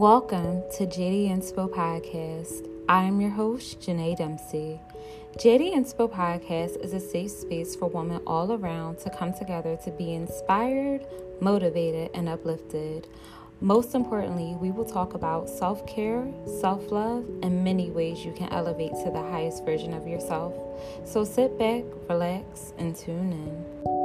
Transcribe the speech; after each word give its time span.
Welcome 0.00 0.62
to 0.78 0.86
JD 0.86 1.28
Inspo 1.28 1.68
Podcast. 1.68 2.66
I 2.88 3.02
am 3.02 3.20
your 3.20 3.28
host, 3.28 3.80
Janae 3.80 4.16
Dempsey. 4.16 4.80
JD 5.36 5.74
Inspo 5.74 6.10
Podcast 6.10 6.82
is 6.82 6.94
a 6.94 6.98
safe 6.98 7.30
space 7.30 7.76
for 7.76 7.90
women 7.90 8.22
all 8.26 8.50
around 8.50 8.98
to 9.00 9.10
come 9.10 9.34
together 9.34 9.76
to 9.84 9.90
be 9.90 10.14
inspired, 10.14 11.06
motivated, 11.42 12.12
and 12.14 12.30
uplifted. 12.30 13.08
Most 13.60 13.94
importantly, 13.94 14.56
we 14.58 14.70
will 14.70 14.86
talk 14.86 15.12
about 15.12 15.50
self 15.50 15.86
care, 15.86 16.26
self 16.46 16.90
love, 16.90 17.26
and 17.42 17.62
many 17.62 17.90
ways 17.90 18.24
you 18.24 18.32
can 18.32 18.48
elevate 18.54 18.92
to 19.04 19.10
the 19.10 19.20
highest 19.20 19.66
version 19.66 19.92
of 19.92 20.08
yourself. 20.08 20.54
So 21.04 21.24
sit 21.24 21.58
back, 21.58 21.84
relax, 22.08 22.72
and 22.78 22.96
tune 22.96 23.34
in. 23.34 23.99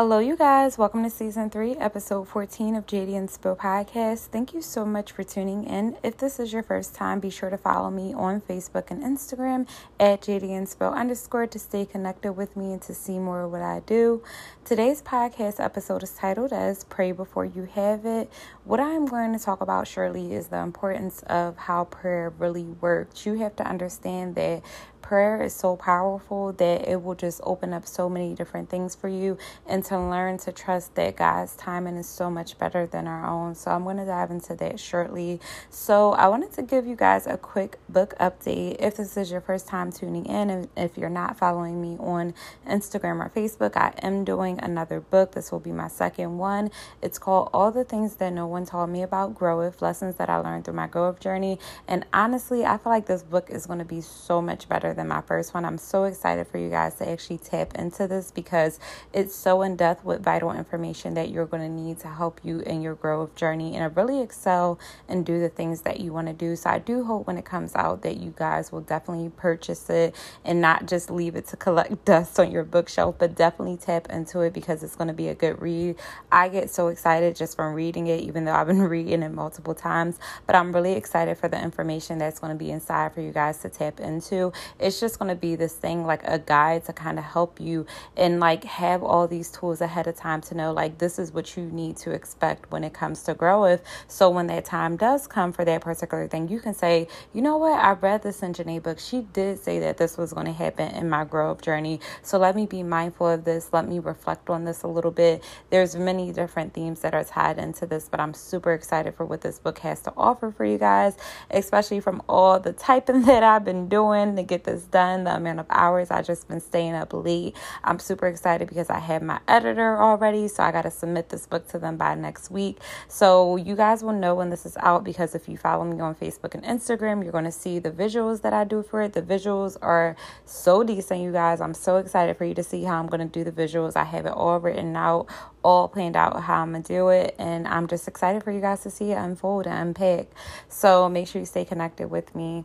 Hello, 0.00 0.20
you 0.20 0.36
guys. 0.36 0.78
Welcome 0.78 1.02
to 1.02 1.10
season 1.10 1.50
three, 1.50 1.74
episode 1.74 2.28
14 2.28 2.76
of 2.76 2.86
JD 2.86 3.14
Inspo 3.14 3.56
Podcast. 3.56 4.26
Thank 4.26 4.54
you 4.54 4.62
so 4.62 4.86
much 4.86 5.10
for 5.10 5.24
tuning 5.24 5.64
in. 5.64 5.96
If 6.04 6.18
this 6.18 6.38
is 6.38 6.52
your 6.52 6.62
first 6.62 6.94
time, 6.94 7.18
be 7.18 7.30
sure 7.30 7.50
to 7.50 7.58
follow 7.58 7.90
me 7.90 8.14
on 8.14 8.40
Facebook 8.40 8.92
and 8.92 9.02
Instagram 9.02 9.68
at 9.98 10.20
JD 10.20 10.50
Inspo 10.50 10.94
underscore 10.94 11.48
to 11.48 11.58
stay 11.58 11.84
connected 11.84 12.34
with 12.34 12.56
me 12.56 12.74
and 12.74 12.82
to 12.82 12.94
see 12.94 13.18
more 13.18 13.42
of 13.42 13.50
what 13.50 13.62
I 13.62 13.80
do. 13.86 14.22
Today's 14.64 15.02
podcast 15.02 15.58
episode 15.58 16.04
is 16.04 16.12
titled 16.12 16.52
as 16.52 16.84
Pray 16.84 17.10
Before 17.10 17.44
You 17.44 17.64
Have 17.64 18.06
It. 18.06 18.30
What 18.62 18.78
I'm 18.78 19.04
going 19.04 19.32
to 19.32 19.44
talk 19.44 19.62
about 19.62 19.88
shortly 19.88 20.32
is 20.32 20.46
the 20.46 20.58
importance 20.58 21.24
of 21.24 21.56
how 21.56 21.86
prayer 21.86 22.32
really 22.38 22.66
works. 22.66 23.26
You 23.26 23.34
have 23.38 23.56
to 23.56 23.66
understand 23.66 24.36
that 24.36 24.62
prayer 25.08 25.42
is 25.42 25.54
so 25.54 25.74
powerful 25.74 26.52
that 26.52 26.86
it 26.86 27.02
will 27.02 27.14
just 27.14 27.40
open 27.42 27.72
up 27.72 27.86
so 27.86 28.10
many 28.10 28.34
different 28.34 28.68
things 28.68 28.94
for 28.94 29.08
you 29.08 29.38
and 29.66 29.82
to 29.82 29.98
learn 29.98 30.36
to 30.36 30.52
trust 30.52 30.94
that 30.96 31.16
God's 31.16 31.56
timing 31.56 31.96
is 31.96 32.06
so 32.06 32.30
much 32.30 32.58
better 32.58 32.86
than 32.86 33.06
our 33.06 33.26
own. 33.26 33.54
So 33.54 33.70
I'm 33.70 33.84
going 33.84 33.96
to 33.96 34.04
dive 34.04 34.30
into 34.30 34.54
that 34.56 34.78
shortly. 34.78 35.40
So 35.70 36.12
I 36.12 36.28
wanted 36.28 36.52
to 36.52 36.62
give 36.62 36.86
you 36.86 36.94
guys 36.94 37.26
a 37.26 37.38
quick 37.38 37.78
book 37.88 38.12
update. 38.20 38.76
If 38.80 38.98
this 38.98 39.16
is 39.16 39.30
your 39.30 39.40
first 39.40 39.66
time 39.66 39.90
tuning 39.90 40.26
in 40.26 40.50
and 40.50 40.68
if 40.76 40.98
you're 40.98 41.08
not 41.08 41.38
following 41.38 41.80
me 41.80 41.96
on 41.98 42.34
Instagram 42.68 43.24
or 43.24 43.30
Facebook, 43.30 43.78
I 43.78 43.94
am 44.02 44.24
doing 44.26 44.60
another 44.60 45.00
book. 45.00 45.32
This 45.32 45.50
will 45.50 45.58
be 45.58 45.72
my 45.72 45.88
second 45.88 46.36
one. 46.36 46.70
It's 47.00 47.18
called 47.18 47.48
All 47.54 47.70
the 47.70 47.84
Things 47.84 48.16
That 48.16 48.34
No 48.34 48.46
One 48.46 48.66
Told 48.66 48.90
Me 48.90 49.02
About 49.02 49.34
Growth, 49.34 49.80
Lessons 49.80 50.16
That 50.16 50.28
I 50.28 50.38
Learned 50.38 50.66
Through 50.66 50.74
My 50.74 50.86
Growth 50.86 51.18
Journey. 51.18 51.58
And 51.86 52.04
honestly, 52.12 52.66
I 52.66 52.76
feel 52.76 52.92
like 52.92 53.06
this 53.06 53.22
book 53.22 53.48
is 53.48 53.64
going 53.64 53.78
to 53.78 53.86
be 53.86 54.02
so 54.02 54.42
much 54.42 54.68
better 54.68 54.92
than 54.98 55.08
my 55.08 55.22
first 55.22 55.54
one. 55.54 55.64
I'm 55.64 55.78
so 55.78 56.04
excited 56.04 56.46
for 56.46 56.58
you 56.58 56.68
guys 56.68 56.96
to 56.96 57.08
actually 57.08 57.38
tap 57.38 57.74
into 57.76 58.06
this 58.06 58.30
because 58.30 58.78
it's 59.14 59.34
so 59.34 59.62
in 59.62 59.76
depth 59.76 60.04
with 60.04 60.22
vital 60.22 60.52
information 60.52 61.14
that 61.14 61.30
you're 61.30 61.46
going 61.46 61.62
to 61.62 61.68
need 61.68 61.98
to 62.00 62.08
help 62.08 62.40
you 62.44 62.60
in 62.60 62.82
your 62.82 62.94
growth 62.94 63.34
journey 63.34 63.76
and 63.76 63.96
really 63.96 64.20
excel 64.20 64.78
and 65.08 65.24
do 65.24 65.40
the 65.40 65.48
things 65.48 65.82
that 65.82 66.00
you 66.00 66.12
want 66.12 66.26
to 66.26 66.34
do. 66.34 66.54
So 66.56 66.68
I 66.68 66.78
do 66.78 67.04
hope 67.04 67.26
when 67.26 67.38
it 67.38 67.44
comes 67.44 67.74
out 67.74 68.02
that 68.02 68.18
you 68.18 68.34
guys 68.36 68.70
will 68.70 68.82
definitely 68.82 69.30
purchase 69.30 69.88
it 69.88 70.14
and 70.44 70.60
not 70.60 70.86
just 70.86 71.10
leave 71.10 71.34
it 71.34 71.46
to 71.48 71.56
collect 71.56 72.04
dust 72.04 72.38
on 72.38 72.50
your 72.50 72.64
bookshelf, 72.64 73.16
but 73.18 73.34
definitely 73.34 73.76
tap 73.78 74.10
into 74.10 74.40
it 74.40 74.52
because 74.52 74.82
it's 74.82 74.96
going 74.96 75.08
to 75.08 75.14
be 75.14 75.28
a 75.28 75.34
good 75.34 75.62
read. 75.62 75.96
I 76.30 76.48
get 76.48 76.68
so 76.68 76.88
excited 76.88 77.36
just 77.36 77.56
from 77.56 77.74
reading 77.74 78.08
it, 78.08 78.20
even 78.20 78.44
though 78.44 78.52
I've 78.52 78.66
been 78.66 78.82
reading 78.82 79.22
it 79.22 79.30
multiple 79.30 79.74
times, 79.74 80.18
but 80.46 80.54
I'm 80.54 80.72
really 80.72 80.92
excited 80.92 81.38
for 81.38 81.48
the 81.48 81.62
information 81.62 82.18
that's 82.18 82.38
going 82.38 82.52
to 82.52 82.58
be 82.58 82.70
inside 82.70 83.14
for 83.14 83.20
you 83.20 83.32
guys 83.32 83.58
to 83.58 83.68
tap 83.68 84.00
into. 84.00 84.52
It's 84.88 85.00
just 85.00 85.18
going 85.18 85.28
to 85.28 85.34
be 85.34 85.54
this 85.54 85.74
thing 85.74 86.06
like 86.06 86.22
a 86.24 86.38
guide 86.38 86.86
to 86.86 86.94
kind 86.94 87.18
of 87.18 87.24
help 87.26 87.60
you 87.60 87.84
and 88.16 88.40
like 88.40 88.64
have 88.64 89.02
all 89.02 89.28
these 89.28 89.50
tools 89.50 89.82
ahead 89.82 90.06
of 90.06 90.16
time 90.16 90.40
to 90.40 90.54
know 90.54 90.72
like 90.72 90.96
this 90.96 91.18
is 91.18 91.30
what 91.30 91.58
you 91.58 91.64
need 91.64 91.98
to 91.98 92.12
expect 92.12 92.72
when 92.72 92.82
it 92.84 92.94
comes 92.94 93.22
to 93.24 93.34
growth. 93.34 93.82
So 94.06 94.30
when 94.30 94.46
that 94.46 94.64
time 94.64 94.96
does 94.96 95.26
come 95.26 95.52
for 95.52 95.62
that 95.66 95.82
particular 95.82 96.26
thing, 96.26 96.48
you 96.48 96.58
can 96.58 96.72
say, 96.72 97.06
you 97.34 97.42
know 97.42 97.58
what, 97.58 97.78
I 97.78 97.92
read 97.92 98.22
this 98.22 98.42
in 98.42 98.54
Janae 98.54 98.82
book. 98.82 98.98
She 98.98 99.20
did 99.34 99.58
say 99.58 99.78
that 99.80 99.98
this 99.98 100.16
was 100.16 100.32
going 100.32 100.46
to 100.46 100.52
happen 100.52 100.94
in 100.94 101.10
my 101.10 101.24
growth 101.24 101.60
journey. 101.60 102.00
So 102.22 102.38
let 102.38 102.56
me 102.56 102.64
be 102.64 102.82
mindful 102.82 103.28
of 103.28 103.44
this. 103.44 103.68
Let 103.74 103.86
me 103.86 103.98
reflect 103.98 104.48
on 104.48 104.64
this 104.64 104.84
a 104.84 104.88
little 104.88 105.10
bit. 105.10 105.44
There's 105.68 105.96
many 105.96 106.32
different 106.32 106.72
themes 106.72 107.00
that 107.00 107.12
are 107.12 107.24
tied 107.24 107.58
into 107.58 107.84
this, 107.84 108.08
but 108.08 108.20
I'm 108.20 108.32
super 108.32 108.72
excited 108.72 109.16
for 109.16 109.26
what 109.26 109.42
this 109.42 109.58
book 109.58 109.80
has 109.80 110.00
to 110.00 110.14
offer 110.16 110.50
for 110.50 110.64
you 110.64 110.78
guys, 110.78 111.14
especially 111.50 112.00
from 112.00 112.22
all 112.26 112.58
the 112.58 112.72
typing 112.72 113.22
that 113.26 113.42
I've 113.42 113.66
been 113.66 113.90
doing 113.90 114.34
to 114.36 114.42
get 114.42 114.64
this 114.64 114.77
done, 114.84 115.24
the 115.24 115.34
amount 115.34 115.60
of 115.60 115.66
hours 115.70 116.10
I 116.10 116.22
just 116.22 116.48
been 116.48 116.60
staying 116.60 116.94
up 116.94 117.12
late. 117.12 117.56
I'm 117.84 117.98
super 117.98 118.26
excited 118.26 118.68
because 118.68 118.90
I 118.90 118.98
have 118.98 119.22
my 119.22 119.40
editor 119.48 120.00
already, 120.00 120.48
so 120.48 120.62
I 120.62 120.72
got 120.72 120.82
to 120.82 120.90
submit 120.90 121.28
this 121.28 121.46
book 121.46 121.68
to 121.68 121.78
them 121.78 121.96
by 121.96 122.14
next 122.14 122.50
week. 122.50 122.78
So 123.08 123.56
you 123.56 123.76
guys 123.76 124.02
will 124.02 124.12
know 124.12 124.34
when 124.34 124.50
this 124.50 124.66
is 124.66 124.76
out 124.78 125.04
because 125.04 125.34
if 125.34 125.48
you 125.48 125.56
follow 125.56 125.84
me 125.84 126.00
on 126.00 126.14
Facebook 126.14 126.54
and 126.54 126.64
Instagram, 126.64 127.22
you're 127.22 127.32
going 127.32 127.44
to 127.44 127.52
see 127.52 127.78
the 127.78 127.90
visuals 127.90 128.42
that 128.42 128.52
I 128.52 128.64
do 128.64 128.82
for 128.82 129.02
it. 129.02 129.12
The 129.12 129.22
visuals 129.22 129.76
are 129.82 130.16
so 130.44 130.82
decent, 130.82 131.20
you 131.20 131.32
guys. 131.32 131.60
I'm 131.60 131.74
so 131.74 131.96
excited 131.96 132.36
for 132.36 132.44
you 132.44 132.54
to 132.54 132.62
see 132.62 132.84
how 132.84 132.98
I'm 132.98 133.06
going 133.06 133.26
to 133.26 133.26
do 133.26 133.44
the 133.44 133.52
visuals. 133.52 133.96
I 133.96 134.04
have 134.04 134.26
it 134.26 134.32
all 134.32 134.58
written 134.60 134.96
out, 134.96 135.26
all 135.62 135.88
planned 135.88 136.16
out 136.16 136.42
how 136.42 136.62
I'm 136.62 136.70
going 136.70 136.82
to 136.82 136.92
do 136.92 137.08
it, 137.08 137.34
and 137.38 137.66
I'm 137.68 137.86
just 137.86 138.08
excited 138.08 138.42
for 138.42 138.50
you 138.50 138.60
guys 138.60 138.82
to 138.82 138.90
see 138.90 139.12
it 139.12 139.16
unfold 139.16 139.66
and 139.66 139.88
unpack. 139.88 140.28
So 140.68 141.08
make 141.08 141.28
sure 141.28 141.40
you 141.40 141.46
stay 141.46 141.64
connected 141.64 142.08
with 142.08 142.34
me. 142.34 142.64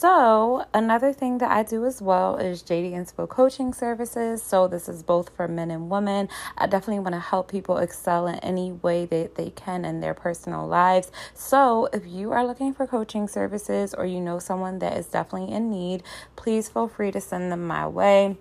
So, 0.00 0.64
another 0.72 1.12
thing 1.12 1.36
that 1.38 1.50
I 1.50 1.62
do 1.62 1.84
as 1.84 2.00
well 2.00 2.36
is 2.36 2.62
JD 2.62 2.92
Inspo 2.92 3.28
coaching 3.28 3.74
services. 3.74 4.42
So, 4.42 4.66
this 4.66 4.88
is 4.88 5.02
both 5.02 5.28
for 5.36 5.46
men 5.46 5.70
and 5.70 5.90
women. 5.90 6.30
I 6.56 6.68
definitely 6.68 7.00
want 7.00 7.16
to 7.16 7.20
help 7.20 7.50
people 7.50 7.76
excel 7.76 8.26
in 8.26 8.36
any 8.36 8.72
way 8.72 9.04
that 9.04 9.34
they 9.34 9.50
can 9.50 9.84
in 9.84 10.00
their 10.00 10.14
personal 10.14 10.66
lives. 10.66 11.12
So, 11.34 11.90
if 11.92 12.06
you 12.06 12.32
are 12.32 12.46
looking 12.46 12.72
for 12.72 12.86
coaching 12.86 13.28
services 13.28 13.92
or 13.92 14.06
you 14.06 14.22
know 14.22 14.38
someone 14.38 14.78
that 14.78 14.96
is 14.96 15.04
definitely 15.04 15.54
in 15.54 15.70
need, 15.70 16.02
please 16.34 16.70
feel 16.70 16.88
free 16.88 17.10
to 17.10 17.20
send 17.20 17.52
them 17.52 17.66
my 17.66 17.86
way. 17.86 18.38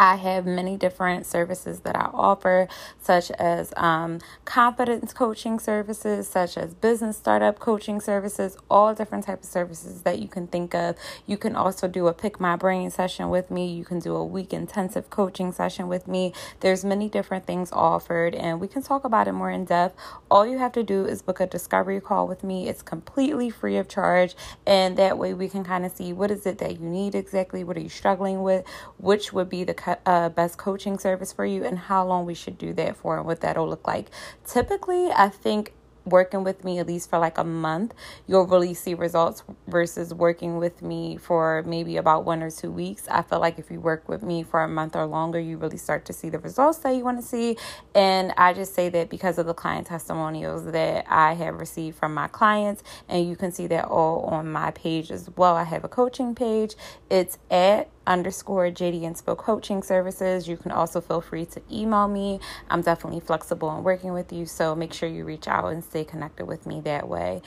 I 0.00 0.16
have 0.16 0.46
many 0.46 0.78
different 0.78 1.26
services 1.26 1.80
that 1.80 1.94
I 1.94 2.08
offer, 2.14 2.68
such 3.02 3.30
as 3.32 3.74
um, 3.76 4.20
confidence 4.46 5.12
coaching 5.12 5.58
services, 5.58 6.26
such 6.26 6.56
as 6.56 6.72
business 6.72 7.18
startup 7.18 7.58
coaching 7.58 8.00
services, 8.00 8.56
all 8.70 8.94
different 8.94 9.24
types 9.26 9.46
of 9.48 9.52
services 9.52 10.00
that 10.04 10.18
you 10.18 10.26
can 10.26 10.46
think 10.46 10.74
of. 10.74 10.96
You 11.26 11.36
can 11.36 11.54
also 11.54 11.86
do 11.86 12.06
a 12.06 12.14
pick 12.14 12.40
my 12.40 12.56
brain 12.56 12.90
session 12.90 13.28
with 13.28 13.50
me. 13.50 13.70
You 13.74 13.84
can 13.84 13.98
do 13.98 14.16
a 14.16 14.24
week 14.24 14.54
intensive 14.54 15.10
coaching 15.10 15.52
session 15.52 15.86
with 15.86 16.08
me. 16.08 16.32
There's 16.60 16.82
many 16.82 17.10
different 17.10 17.44
things 17.46 17.70
offered, 17.70 18.34
and 18.34 18.58
we 18.58 18.68
can 18.68 18.82
talk 18.82 19.04
about 19.04 19.28
it 19.28 19.32
more 19.32 19.50
in 19.50 19.66
depth. 19.66 20.00
All 20.30 20.46
you 20.46 20.56
have 20.56 20.72
to 20.72 20.82
do 20.82 21.04
is 21.04 21.20
book 21.20 21.40
a 21.40 21.46
discovery 21.46 22.00
call 22.00 22.26
with 22.26 22.42
me. 22.42 22.70
It's 22.70 22.80
completely 22.80 23.50
free 23.50 23.76
of 23.76 23.86
charge, 23.86 24.34
and 24.66 24.96
that 24.96 25.18
way 25.18 25.34
we 25.34 25.50
can 25.50 25.62
kind 25.62 25.84
of 25.84 25.92
see 25.92 26.14
what 26.14 26.30
is 26.30 26.46
it 26.46 26.56
that 26.56 26.80
you 26.80 26.86
need 26.86 27.14
exactly, 27.14 27.64
what 27.64 27.76
are 27.76 27.80
you 27.80 27.90
struggling 27.90 28.42
with, 28.42 28.64
which 28.96 29.34
would 29.34 29.50
be 29.50 29.62
the 29.62 29.74
uh, 30.06 30.28
best 30.28 30.58
coaching 30.58 30.98
service 30.98 31.32
for 31.32 31.44
you 31.44 31.64
and 31.64 31.78
how 31.78 32.06
long 32.06 32.26
we 32.26 32.34
should 32.34 32.58
do 32.58 32.72
that 32.74 32.96
for 32.96 33.16
and 33.16 33.26
what 33.26 33.40
that'll 33.40 33.68
look 33.68 33.86
like. 33.86 34.10
Typically, 34.44 35.10
I 35.10 35.28
think 35.28 35.72
working 36.04 36.44
with 36.44 36.64
me 36.64 36.78
at 36.78 36.86
least 36.86 37.10
for 37.10 37.18
like 37.18 37.38
a 37.38 37.44
month, 37.44 37.94
you'll 38.26 38.46
really 38.46 38.74
see 38.74 38.94
results 38.94 39.42
versus 39.68 40.12
working 40.12 40.56
with 40.56 40.82
me 40.82 41.16
for 41.16 41.62
maybe 41.66 41.96
about 41.96 42.24
one 42.24 42.42
or 42.42 42.50
two 42.50 42.70
weeks. 42.70 43.06
I 43.08 43.22
feel 43.22 43.40
like 43.40 43.58
if 43.58 43.70
you 43.70 43.80
work 43.80 44.08
with 44.08 44.22
me 44.22 44.42
for 44.42 44.62
a 44.62 44.68
month 44.68 44.96
or 44.96 45.06
longer, 45.06 45.38
you 45.38 45.56
really 45.56 45.76
start 45.76 46.04
to 46.06 46.12
see 46.12 46.28
the 46.28 46.38
results 46.38 46.78
that 46.78 46.94
you 46.94 47.04
want 47.04 47.20
to 47.20 47.26
see. 47.26 47.56
And 47.94 48.32
I 48.36 48.52
just 48.52 48.74
say 48.74 48.88
that 48.90 49.10
because 49.10 49.38
of 49.38 49.46
the 49.46 49.54
client 49.54 49.86
testimonials 49.86 50.64
that 50.72 51.06
I 51.08 51.34
have 51.34 51.54
received 51.54 51.98
from 51.98 52.14
my 52.14 52.28
clients, 52.28 52.82
and 53.08 53.28
you 53.28 53.36
can 53.36 53.52
see 53.52 53.66
that 53.68 53.84
all 53.84 54.22
on 54.22 54.50
my 54.50 54.70
page 54.72 55.10
as 55.10 55.28
well. 55.36 55.54
I 55.56 55.64
have 55.64 55.84
a 55.84 55.88
coaching 55.88 56.34
page. 56.34 56.74
It's 57.10 57.38
at 57.50 57.88
underscore 58.06 58.70
JD 58.70 59.02
Inspo 59.02 59.36
Coaching 59.36 59.82
Services. 59.82 60.48
You 60.48 60.56
can 60.56 60.70
also 60.70 61.00
feel 61.00 61.20
free 61.20 61.46
to 61.46 61.62
email 61.70 62.08
me. 62.08 62.40
I'm 62.68 62.82
definitely 62.82 63.20
flexible 63.20 63.76
in 63.76 63.84
working 63.84 64.12
with 64.12 64.32
you, 64.32 64.46
so 64.46 64.74
make 64.74 64.92
sure 64.92 65.08
you 65.08 65.24
reach 65.24 65.48
out 65.48 65.72
and 65.72 65.84
stay 65.84 66.04
connected 66.04 66.46
with 66.46 66.66
me 66.66 66.80
that 66.82 67.08
way. 67.08 67.42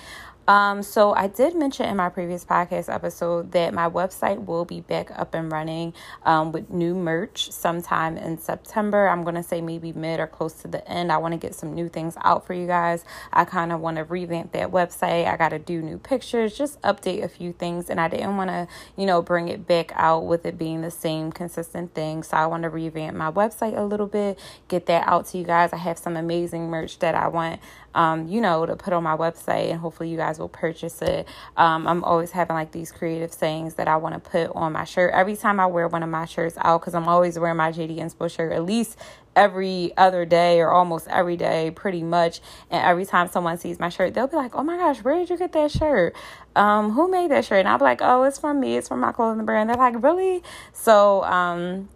Um, 0.47 0.83
so 0.83 1.13
I 1.13 1.27
did 1.27 1.55
mention 1.55 1.87
in 1.87 1.95
my 1.95 2.09
previous 2.09 2.43
podcast 2.43 2.93
episode 2.93 3.53
that 3.53 3.73
my 3.73 3.89
website 3.89 4.45
will 4.45 4.65
be 4.65 4.81
back 4.81 5.09
up 5.17 5.33
and 5.33 5.49
running 5.49 5.93
um, 6.25 6.51
with 6.51 6.69
new 6.69 6.93
merch 6.95 7.49
sometime 7.49 8.17
in 8.17 8.37
September. 8.37 9.07
I'm 9.07 9.23
gonna 9.23 9.43
say 9.43 9.61
maybe 9.61 9.93
mid 9.93 10.19
or 10.19 10.27
close 10.27 10.53
to 10.61 10.67
the 10.67 10.85
end. 10.85 11.13
I 11.13 11.17
want 11.17 11.31
to 11.31 11.37
get 11.37 11.55
some 11.55 11.73
new 11.73 11.87
things 11.87 12.17
out 12.23 12.45
for 12.45 12.53
you 12.53 12.67
guys. 12.67 13.05
I 13.31 13.45
kind 13.45 13.71
of 13.71 13.79
want 13.79 13.97
to 13.97 14.03
revamp 14.03 14.51
that 14.51 14.71
website. 14.71 15.27
I 15.27 15.37
got 15.37 15.49
to 15.49 15.59
do 15.59 15.81
new 15.81 15.97
pictures, 15.97 16.57
just 16.57 16.81
update 16.81 17.23
a 17.23 17.29
few 17.29 17.53
things, 17.53 17.89
and 17.89 17.99
I 17.99 18.09
didn't 18.09 18.35
want 18.35 18.49
to, 18.49 18.67
you 18.97 19.05
know, 19.05 19.21
bring 19.21 19.47
it 19.47 19.65
back 19.65 19.93
out 19.95 20.25
with 20.25 20.45
it 20.45 20.57
being 20.57 20.81
the 20.81 20.91
same 20.91 21.31
consistent 21.31 21.93
thing. 21.93 22.21
So 22.21 22.35
I 22.35 22.47
want 22.47 22.63
to 22.63 22.69
revamp 22.69 23.15
my 23.15 23.31
website 23.31 23.77
a 23.77 23.83
little 23.83 24.07
bit, 24.07 24.37
get 24.67 24.87
that 24.87 25.07
out 25.07 25.27
to 25.27 25.37
you 25.37 25.45
guys. 25.45 25.71
I 25.71 25.77
have 25.77 25.97
some 25.97 26.17
amazing 26.17 26.69
merch 26.69 26.99
that 26.99 27.15
I 27.15 27.29
want, 27.29 27.61
um, 27.95 28.27
you 28.27 28.41
know, 28.41 28.65
to 28.65 28.75
put 28.75 28.93
on 28.93 29.03
my 29.03 29.15
website, 29.15 29.71
and 29.71 29.79
hopefully 29.79 30.09
you 30.09 30.17
guys 30.17 30.39
will 30.39 30.49
purchase 30.49 31.01
it. 31.01 31.27
Um, 31.57 31.87
I'm 31.87 32.03
always 32.03 32.31
having 32.31 32.55
like 32.55 32.71
these 32.71 32.91
creative 32.91 33.33
sayings 33.33 33.75
that 33.75 33.87
I 33.87 33.97
want 33.97 34.15
to 34.15 34.29
put 34.29 34.55
on 34.55 34.73
my 34.73 34.83
shirt. 34.83 35.13
Every 35.13 35.35
time 35.35 35.59
I 35.59 35.65
wear 35.65 35.87
one 35.87 36.03
of 36.03 36.09
my 36.09 36.25
shirts 36.25 36.55
out 36.59 36.81
because 36.81 36.95
I'm 36.95 37.07
always 37.07 37.37
wearing 37.37 37.57
my 37.57 37.71
JD 37.71 37.97
Inspo 37.97 38.29
shirt 38.29 38.51
at 38.51 38.65
least 38.65 38.97
every 39.35 39.91
other 39.97 40.25
day 40.25 40.59
or 40.59 40.71
almost 40.71 41.07
every 41.07 41.37
day 41.37 41.71
pretty 41.71 42.03
much. 42.03 42.41
And 42.69 42.83
every 42.83 43.05
time 43.05 43.27
someone 43.27 43.57
sees 43.57 43.79
my 43.79 43.89
shirt 43.89 44.13
they'll 44.13 44.27
be 44.27 44.35
like 44.35 44.55
oh 44.55 44.63
my 44.63 44.77
gosh 44.77 45.03
where 45.03 45.15
did 45.15 45.29
you 45.29 45.37
get 45.37 45.53
that 45.53 45.71
shirt? 45.71 46.15
Um 46.55 46.91
who 46.91 47.09
made 47.09 47.31
that 47.31 47.45
shirt? 47.45 47.59
And 47.59 47.67
i'll 47.67 47.77
be 47.77 47.83
like 47.83 48.01
oh 48.01 48.23
it's 48.23 48.37
from 48.37 48.59
me. 48.59 48.77
It's 48.77 48.87
from 48.87 48.99
my 48.99 49.11
clothing 49.11 49.45
brand. 49.45 49.69
They're 49.69 49.77
like 49.77 50.01
really? 50.01 50.43
So 50.71 51.23
um 51.23 51.89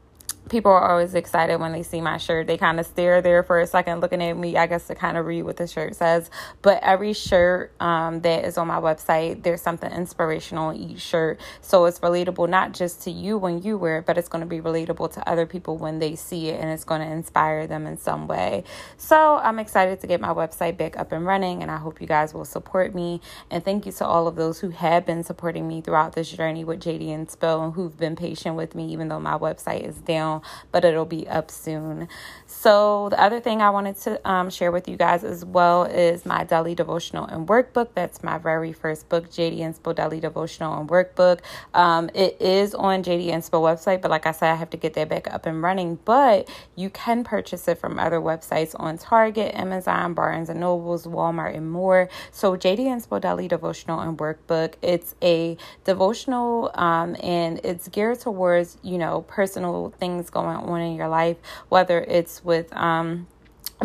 people 0.49 0.71
are 0.71 0.89
always 0.89 1.13
excited 1.15 1.59
when 1.59 1.71
they 1.71 1.83
see 1.83 2.01
my 2.01 2.17
shirt. 2.17 2.47
They 2.47 2.57
kind 2.57 2.79
of 2.79 2.85
stare 2.85 3.21
there 3.21 3.43
for 3.43 3.59
a 3.59 3.67
second 3.67 4.01
looking 4.01 4.21
at 4.21 4.37
me, 4.37 4.57
I 4.57 4.67
guess, 4.67 4.87
to 4.87 4.95
kind 4.95 5.17
of 5.17 5.25
read 5.25 5.43
what 5.43 5.57
the 5.57 5.67
shirt 5.67 5.95
says. 5.95 6.29
But 6.61 6.79
every 6.83 7.13
shirt 7.13 7.73
um, 7.79 8.21
that 8.21 8.45
is 8.45 8.57
on 8.57 8.67
my 8.67 8.79
website, 8.79 9.43
there's 9.43 9.61
something 9.61 9.91
inspirational 9.91 10.71
in 10.71 10.91
each 10.91 11.01
shirt. 11.01 11.39
So 11.61 11.85
it's 11.85 11.99
relatable 11.99 12.49
not 12.49 12.73
just 12.73 13.03
to 13.03 13.11
you 13.11 13.37
when 13.37 13.61
you 13.61 13.77
wear 13.77 13.99
it, 13.99 14.05
but 14.05 14.17
it's 14.17 14.29
going 14.29 14.43
to 14.43 14.47
be 14.47 14.59
relatable 14.59 15.13
to 15.13 15.29
other 15.29 15.45
people 15.45 15.77
when 15.77 15.99
they 15.99 16.15
see 16.15 16.49
it 16.49 16.59
and 16.59 16.69
it's 16.69 16.83
going 16.83 17.01
to 17.01 17.07
inspire 17.07 17.67
them 17.67 17.85
in 17.85 17.97
some 17.97 18.27
way. 18.27 18.63
So 18.97 19.37
I'm 19.37 19.59
excited 19.59 20.01
to 20.01 20.07
get 20.07 20.21
my 20.21 20.33
website 20.33 20.77
back 20.77 20.97
up 20.97 21.11
and 21.11 21.25
running, 21.25 21.61
and 21.61 21.71
I 21.71 21.77
hope 21.77 22.01
you 22.01 22.07
guys 22.07 22.33
will 22.33 22.45
support 22.45 22.95
me. 22.95 23.21
And 23.49 23.63
thank 23.63 23.85
you 23.85 23.91
to 23.93 24.05
all 24.05 24.27
of 24.27 24.35
those 24.35 24.59
who 24.59 24.69
have 24.69 25.05
been 25.05 25.23
supporting 25.23 25.67
me 25.67 25.81
throughout 25.81 26.13
this 26.13 26.31
journey 26.31 26.63
with 26.63 26.81
JD 26.81 27.07
Inspo 27.07 27.63
and 27.63 27.73
who've 27.73 27.97
been 27.97 28.15
patient 28.15 28.55
with 28.55 28.75
me, 28.75 28.91
even 28.91 29.07
though 29.07 29.19
my 29.19 29.37
website 29.37 29.87
is 29.87 29.95
down 29.97 30.36
but 30.71 30.85
it'll 30.85 31.05
be 31.05 31.27
up 31.27 31.51
soon. 31.51 32.07
So, 32.45 33.09
the 33.09 33.21
other 33.21 33.39
thing 33.39 33.61
I 33.61 33.69
wanted 33.69 33.97
to 34.01 34.29
um, 34.29 34.49
share 34.49 34.71
with 34.71 34.87
you 34.87 34.97
guys 34.97 35.23
as 35.23 35.45
well 35.45 35.83
is 35.83 36.25
my 36.25 36.43
daily 36.43 36.75
devotional 36.75 37.25
and 37.25 37.47
workbook. 37.47 37.89
That's 37.93 38.23
my 38.23 38.37
very 38.37 38.73
first 38.73 39.09
book, 39.09 39.29
JD 39.29 39.59
Inspo 39.59 39.95
Daily 39.95 40.19
Devotional 40.19 40.79
and 40.79 40.89
Workbook. 40.89 41.39
Um, 41.73 42.09
it 42.13 42.41
is 42.41 42.73
on 42.73 43.03
JD 43.03 43.27
Inspo 43.27 43.61
website, 43.61 44.01
but 44.01 44.11
like 44.11 44.25
I 44.25 44.31
said, 44.31 44.51
I 44.51 44.55
have 44.55 44.69
to 44.71 44.77
get 44.77 44.93
that 44.95 45.09
back 45.09 45.31
up 45.31 45.45
and 45.45 45.61
running. 45.61 45.99
But 46.05 46.49
you 46.75 46.89
can 46.89 47.23
purchase 47.23 47.67
it 47.67 47.77
from 47.77 47.99
other 47.99 48.19
websites 48.19 48.75
on 48.79 48.97
Target, 48.97 49.53
Amazon, 49.55 50.13
Barnes 50.13 50.49
and 50.49 50.59
Nobles, 50.59 51.05
Walmart, 51.05 51.55
and 51.55 51.69
more. 51.71 52.09
So, 52.31 52.55
JD 52.55 52.79
Inspo 52.79 53.21
Daily 53.21 53.47
Devotional 53.47 53.99
and 53.99 54.17
Workbook. 54.17 54.75
It's 54.81 55.15
a 55.21 55.57
devotional, 55.83 56.71
um, 56.75 57.15
and 57.21 57.59
it's 57.63 57.87
geared 57.87 58.19
towards 58.19 58.77
you 58.81 58.97
know 58.97 59.21
personal 59.27 59.93
things 59.99 60.26
going 60.29 60.55
on 60.55 60.81
in 60.81 60.95
your 60.95 61.07
life, 61.07 61.37
whether 61.69 62.01
it's 62.01 62.43
with 62.43 62.75
um 62.75 63.27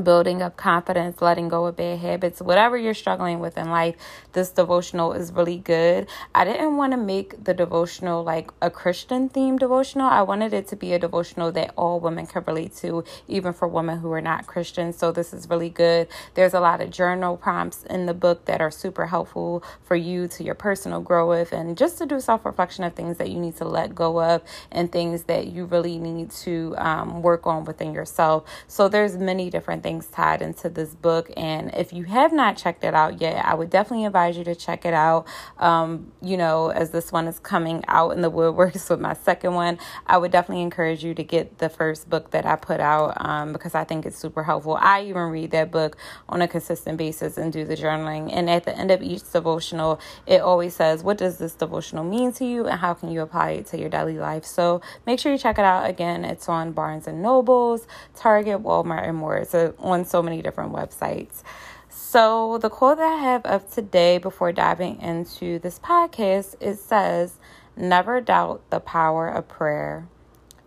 building 0.00 0.40
up 0.40 0.56
confidence, 0.56 1.20
letting 1.20 1.48
go 1.48 1.66
of 1.66 1.76
bad 1.76 1.98
habits, 1.98 2.40
whatever 2.40 2.76
you're 2.76 2.94
struggling 2.94 3.40
with 3.40 3.58
in 3.58 3.70
life, 3.70 3.94
this 4.32 4.50
devotional 4.50 5.12
is 5.12 5.32
really 5.32 5.58
good. 5.58 6.06
I 6.34 6.44
didn't 6.44 6.76
want 6.76 6.92
to 6.92 6.96
make 6.96 7.44
the 7.44 7.52
devotional 7.52 8.24
like 8.24 8.50
a 8.62 8.70
Christian 8.70 9.28
themed 9.28 9.58
devotional. 9.58 10.06
I 10.06 10.22
wanted 10.22 10.54
it 10.54 10.68
to 10.68 10.76
be 10.76 10.92
a 10.92 10.98
devotional 10.98 11.52
that 11.52 11.72
all 11.76 12.00
women 12.00 12.26
can 12.26 12.42
relate 12.46 12.74
to, 12.76 13.04
even 13.28 13.52
for 13.52 13.68
women 13.68 13.98
who 13.98 14.10
are 14.12 14.20
not 14.20 14.46
Christian. 14.46 14.92
So 14.92 15.12
this 15.12 15.34
is 15.34 15.48
really 15.50 15.70
good. 15.70 16.08
There's 16.34 16.54
a 16.54 16.60
lot 16.60 16.80
of 16.80 16.90
journal 16.90 17.36
prompts 17.36 17.84
in 17.84 18.06
the 18.06 18.14
book 18.14 18.46
that 18.46 18.60
are 18.60 18.70
super 18.70 19.06
helpful 19.06 19.62
for 19.82 19.96
you 19.96 20.28
to 20.28 20.44
your 20.44 20.54
personal 20.54 21.00
growth 21.00 21.52
and 21.52 21.76
just 21.76 21.98
to 21.98 22.06
do 22.06 22.20
self 22.20 22.44
reflection 22.46 22.84
of 22.84 22.94
things 22.94 23.18
that 23.18 23.30
you 23.30 23.38
need 23.38 23.56
to 23.56 23.64
let 23.64 23.94
go 23.94 24.22
of 24.22 24.42
and 24.70 24.90
things 24.90 25.24
that 25.24 25.48
you 25.48 25.66
really 25.66 25.98
need 25.98 26.30
to 26.30 26.74
um, 26.78 27.22
work 27.22 27.46
on 27.46 27.64
within 27.64 27.92
yourself. 27.92 28.44
So 28.66 28.88
there's 28.88 29.16
many 29.16 29.50
different 29.50 29.81
things 29.82 30.06
tied 30.06 30.42
into 30.42 30.68
this 30.68 30.94
book. 30.94 31.30
And 31.36 31.74
if 31.74 31.92
you 31.92 32.04
have 32.04 32.32
not 32.32 32.56
checked 32.56 32.84
it 32.84 32.94
out 32.94 33.20
yet, 33.20 33.44
I 33.44 33.54
would 33.54 33.70
definitely 33.70 34.06
advise 34.06 34.36
you 34.36 34.44
to 34.44 34.54
check 34.54 34.84
it 34.84 34.94
out. 34.94 35.26
Um, 35.58 36.12
you 36.22 36.36
know, 36.36 36.68
as 36.68 36.90
this 36.90 37.12
one 37.12 37.26
is 37.26 37.38
coming 37.38 37.84
out 37.88 38.10
in 38.10 38.22
the 38.22 38.30
woodworks 38.30 38.88
with 38.90 39.00
my 39.00 39.14
second 39.14 39.54
one, 39.54 39.78
I 40.06 40.18
would 40.18 40.32
definitely 40.32 40.62
encourage 40.62 41.04
you 41.04 41.14
to 41.14 41.22
get 41.22 41.58
the 41.58 41.68
first 41.68 42.08
book 42.08 42.30
that 42.30 42.46
I 42.46 42.56
put 42.56 42.80
out 42.80 43.14
um, 43.18 43.52
because 43.52 43.74
I 43.74 43.84
think 43.84 44.06
it's 44.06 44.18
super 44.18 44.42
helpful. 44.42 44.78
I 44.80 45.02
even 45.02 45.22
read 45.22 45.50
that 45.52 45.70
book 45.70 45.96
on 46.28 46.42
a 46.42 46.48
consistent 46.48 46.98
basis 46.98 47.36
and 47.36 47.52
do 47.52 47.64
the 47.64 47.76
journaling. 47.76 48.30
And 48.32 48.48
at 48.48 48.64
the 48.64 48.76
end 48.76 48.90
of 48.90 49.02
each 49.02 49.30
devotional, 49.30 50.00
it 50.26 50.40
always 50.40 50.74
says, 50.74 51.02
What 51.02 51.18
does 51.18 51.38
this 51.38 51.54
devotional 51.54 52.04
mean 52.04 52.32
to 52.34 52.44
you 52.44 52.66
and 52.66 52.78
how 52.80 52.94
can 52.94 53.10
you 53.10 53.20
apply 53.20 53.50
it 53.50 53.66
to 53.68 53.78
your 53.78 53.88
daily 53.88 54.18
life? 54.18 54.44
So 54.44 54.80
make 55.06 55.18
sure 55.18 55.32
you 55.32 55.38
check 55.38 55.58
it 55.58 55.64
out. 55.64 55.88
Again, 55.88 56.24
it's 56.24 56.48
on 56.48 56.72
Barnes 56.72 57.06
and 57.06 57.22
Nobles, 57.22 57.86
Target, 58.14 58.62
Walmart, 58.62 59.08
and 59.08 59.16
more. 59.16 59.36
It's 59.36 59.54
a 59.54 59.71
on 59.78 60.04
so 60.04 60.22
many 60.22 60.42
different 60.42 60.72
websites. 60.72 61.42
So, 61.88 62.58
the 62.58 62.70
quote 62.70 62.98
that 62.98 63.06
I 63.12 63.22
have 63.22 63.44
of 63.46 63.70
today 63.72 64.18
before 64.18 64.52
diving 64.52 65.00
into 65.00 65.58
this 65.58 65.78
podcast 65.78 66.56
it 66.60 66.78
says, 66.78 67.38
Never 67.76 68.20
doubt 68.20 68.62
the 68.70 68.80
power 68.80 69.28
of 69.28 69.48
prayer. 69.48 70.06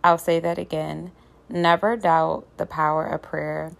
I'll 0.02 0.18
say 0.18 0.40
that 0.40 0.58
again. 0.58 1.12
Never 1.48 1.96
doubt 1.96 2.46
the 2.56 2.66
power 2.66 3.06
of 3.06 3.22
prayer. 3.22 3.72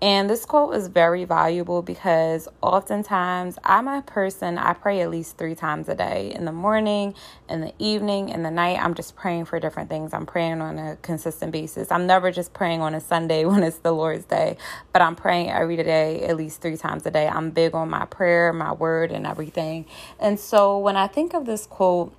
And 0.00 0.30
this 0.30 0.44
quote 0.44 0.76
is 0.76 0.88
very 0.88 1.24
valuable 1.24 1.82
because 1.82 2.46
oftentimes 2.62 3.58
I'm 3.64 3.88
a 3.88 4.02
person, 4.02 4.56
I 4.56 4.74
pray 4.74 5.00
at 5.00 5.10
least 5.10 5.38
three 5.38 5.56
times 5.56 5.88
a 5.88 5.96
day 5.96 6.32
in 6.32 6.44
the 6.44 6.52
morning, 6.52 7.14
in 7.48 7.62
the 7.62 7.74
evening, 7.80 8.28
in 8.28 8.44
the 8.44 8.50
night. 8.52 8.78
I'm 8.80 8.94
just 8.94 9.16
praying 9.16 9.46
for 9.46 9.58
different 9.58 9.90
things. 9.90 10.14
I'm 10.14 10.26
praying 10.26 10.60
on 10.60 10.78
a 10.78 10.96
consistent 11.02 11.50
basis. 11.50 11.90
I'm 11.90 12.06
never 12.06 12.30
just 12.30 12.54
praying 12.54 12.80
on 12.80 12.94
a 12.94 13.00
Sunday 13.00 13.44
when 13.46 13.64
it's 13.64 13.78
the 13.78 13.92
Lord's 13.92 14.24
day, 14.24 14.56
but 14.92 15.02
I'm 15.02 15.16
praying 15.16 15.50
every 15.50 15.76
day, 15.76 16.22
at 16.22 16.36
least 16.36 16.60
three 16.62 16.76
times 16.76 17.04
a 17.04 17.10
day. 17.10 17.26
I'm 17.26 17.50
big 17.50 17.74
on 17.74 17.90
my 17.90 18.04
prayer, 18.04 18.52
my 18.52 18.72
word, 18.72 19.10
and 19.10 19.26
everything. 19.26 19.86
And 20.20 20.38
so 20.38 20.78
when 20.78 20.96
I 20.96 21.08
think 21.08 21.34
of 21.34 21.44
this 21.44 21.66
quote, 21.66 22.14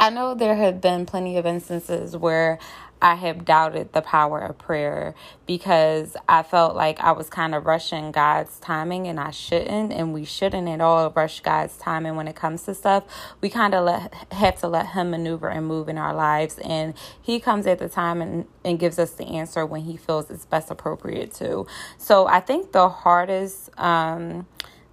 I 0.00 0.08
know 0.08 0.34
there 0.34 0.56
have 0.56 0.80
been 0.80 1.04
plenty 1.06 1.36
of 1.36 1.44
instances 1.44 2.16
where 2.16 2.58
I 3.02 3.16
have 3.16 3.44
doubted 3.44 3.92
the 3.92 4.02
power 4.02 4.40
of 4.40 4.58
prayer 4.58 5.14
because 5.46 6.16
I 6.28 6.42
felt 6.42 6.76
like 6.76 7.00
I 7.00 7.12
was 7.12 7.30
kind 7.30 7.54
of 7.54 7.66
rushing 7.66 8.12
God's 8.12 8.58
timing 8.60 9.06
and 9.06 9.20
I 9.20 9.30
shouldn't 9.30 9.92
and 9.92 10.12
we 10.12 10.24
shouldn't 10.24 10.68
at 10.68 10.80
all 10.80 11.10
rush 11.10 11.40
God's 11.40 11.76
timing 11.78 12.16
when 12.16 12.28
it 12.28 12.36
comes 12.36 12.64
to 12.64 12.74
stuff. 12.74 13.04
We 13.40 13.48
kind 13.50 13.74
of 13.74 14.12
have 14.32 14.60
to 14.60 14.68
let 14.68 14.88
him 14.88 15.10
maneuver 15.10 15.48
and 15.48 15.66
move 15.66 15.88
in 15.88 15.98
our 15.98 16.14
lives 16.14 16.58
and 16.58 16.94
he 17.20 17.40
comes 17.40 17.66
at 17.66 17.78
the 17.78 17.88
time 17.88 18.22
and, 18.22 18.46
and 18.64 18.78
gives 18.78 18.98
us 18.98 19.12
the 19.12 19.26
answer 19.26 19.64
when 19.64 19.82
he 19.82 19.96
feels 19.96 20.30
it's 20.30 20.46
best 20.46 20.70
appropriate 20.70 21.32
to. 21.34 21.66
So 21.98 22.26
I 22.26 22.40
think 22.40 22.72
the 22.72 22.88
hardest 22.88 23.70
um 23.78 24.46